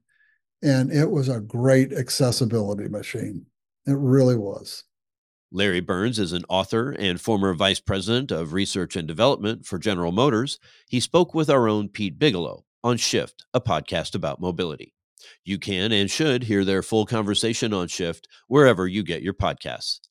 and 0.62 0.92
it 0.92 1.10
was 1.10 1.30
a 1.30 1.40
great 1.40 1.94
accessibility 1.94 2.88
machine. 2.88 3.46
It 3.86 3.98
really 3.98 4.36
was. 4.36 4.84
Larry 5.52 5.80
Burns 5.80 6.20
is 6.20 6.34
an 6.34 6.44
author 6.50 6.92
and 6.92 7.22
former 7.22 7.54
vice 7.54 7.80
president 7.80 8.32
of 8.32 8.52
research 8.52 8.98
and 8.98 9.08
development 9.08 9.66
for 9.66 9.80
General 9.80 10.12
Motors. 10.12 10.60
He 10.90 11.00
spoke 11.00 11.34
with 11.34 11.50
our 11.50 11.70
own 11.70 11.88
Pete 11.88 12.20
Bigelow 12.20 12.66
on 12.84 12.98
Shift, 12.98 13.46
a 13.54 13.62
podcast 13.62 14.14
about 14.14 14.42
mobility. 14.42 14.94
You 15.46 15.58
can 15.58 15.92
and 15.94 16.12
should 16.12 16.44
hear 16.44 16.66
their 16.66 16.84
full 16.84 17.06
conversation 17.06 17.74
on 17.74 17.88
Shift 17.88 18.28
wherever 18.48 18.88
you 18.88 19.04
get 19.04 19.22
your 19.22 19.34
podcasts. 19.34 20.02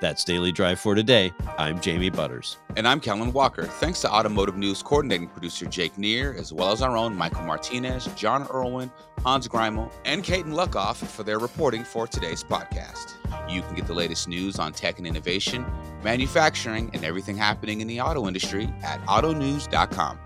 That's 0.00 0.24
Daily 0.24 0.52
Drive 0.52 0.80
for 0.80 0.94
today. 0.94 1.32
I'm 1.56 1.80
Jamie 1.80 2.10
Butters. 2.10 2.58
And 2.76 2.86
I'm 2.86 3.00
Kellen 3.00 3.32
Walker. 3.32 3.64
Thanks 3.64 4.00
to 4.02 4.12
Automotive 4.12 4.56
News 4.56 4.82
coordinating 4.82 5.28
producer 5.28 5.66
Jake 5.66 5.96
Neer, 5.96 6.34
as 6.34 6.52
well 6.52 6.72
as 6.72 6.82
our 6.82 6.96
own 6.96 7.16
Michael 7.16 7.44
Martinez, 7.44 8.06
John 8.16 8.46
Irwin, 8.52 8.90
Hans 9.24 9.48
Greimel, 9.48 9.90
and 10.04 10.22
Caton 10.22 10.52
Luckoff 10.52 10.96
for 10.96 11.22
their 11.22 11.38
reporting 11.38 11.84
for 11.84 12.06
today's 12.06 12.42
podcast. 12.44 13.14
You 13.48 13.62
can 13.62 13.74
get 13.74 13.86
the 13.86 13.94
latest 13.94 14.28
news 14.28 14.58
on 14.58 14.72
tech 14.72 14.98
and 14.98 15.06
innovation, 15.06 15.64
manufacturing, 16.02 16.90
and 16.92 17.04
everything 17.04 17.36
happening 17.36 17.80
in 17.80 17.86
the 17.86 18.00
auto 18.00 18.26
industry 18.26 18.72
at 18.82 19.00
autonews.com. 19.06 20.18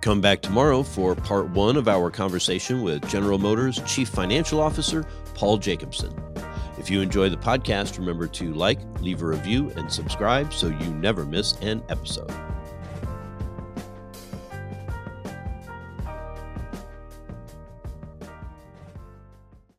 Come 0.00 0.20
back 0.20 0.42
tomorrow 0.42 0.82
for 0.82 1.14
part 1.14 1.48
one 1.50 1.76
of 1.76 1.88
our 1.88 2.10
conversation 2.10 2.82
with 2.82 3.06
General 3.08 3.38
Motors 3.38 3.80
Chief 3.86 4.08
Financial 4.08 4.60
Officer 4.60 5.04
Paul 5.34 5.58
Jacobson. 5.58 6.14
If 6.78 6.90
you 6.90 7.00
enjoy 7.00 7.28
the 7.28 7.36
podcast, 7.36 7.98
remember 7.98 8.26
to 8.28 8.52
like, 8.54 8.80
leave 9.00 9.22
a 9.22 9.26
review, 9.26 9.70
and 9.76 9.92
subscribe 9.92 10.52
so 10.54 10.68
you 10.68 10.94
never 10.94 11.24
miss 11.24 11.54
an 11.60 11.82
episode. 11.88 12.32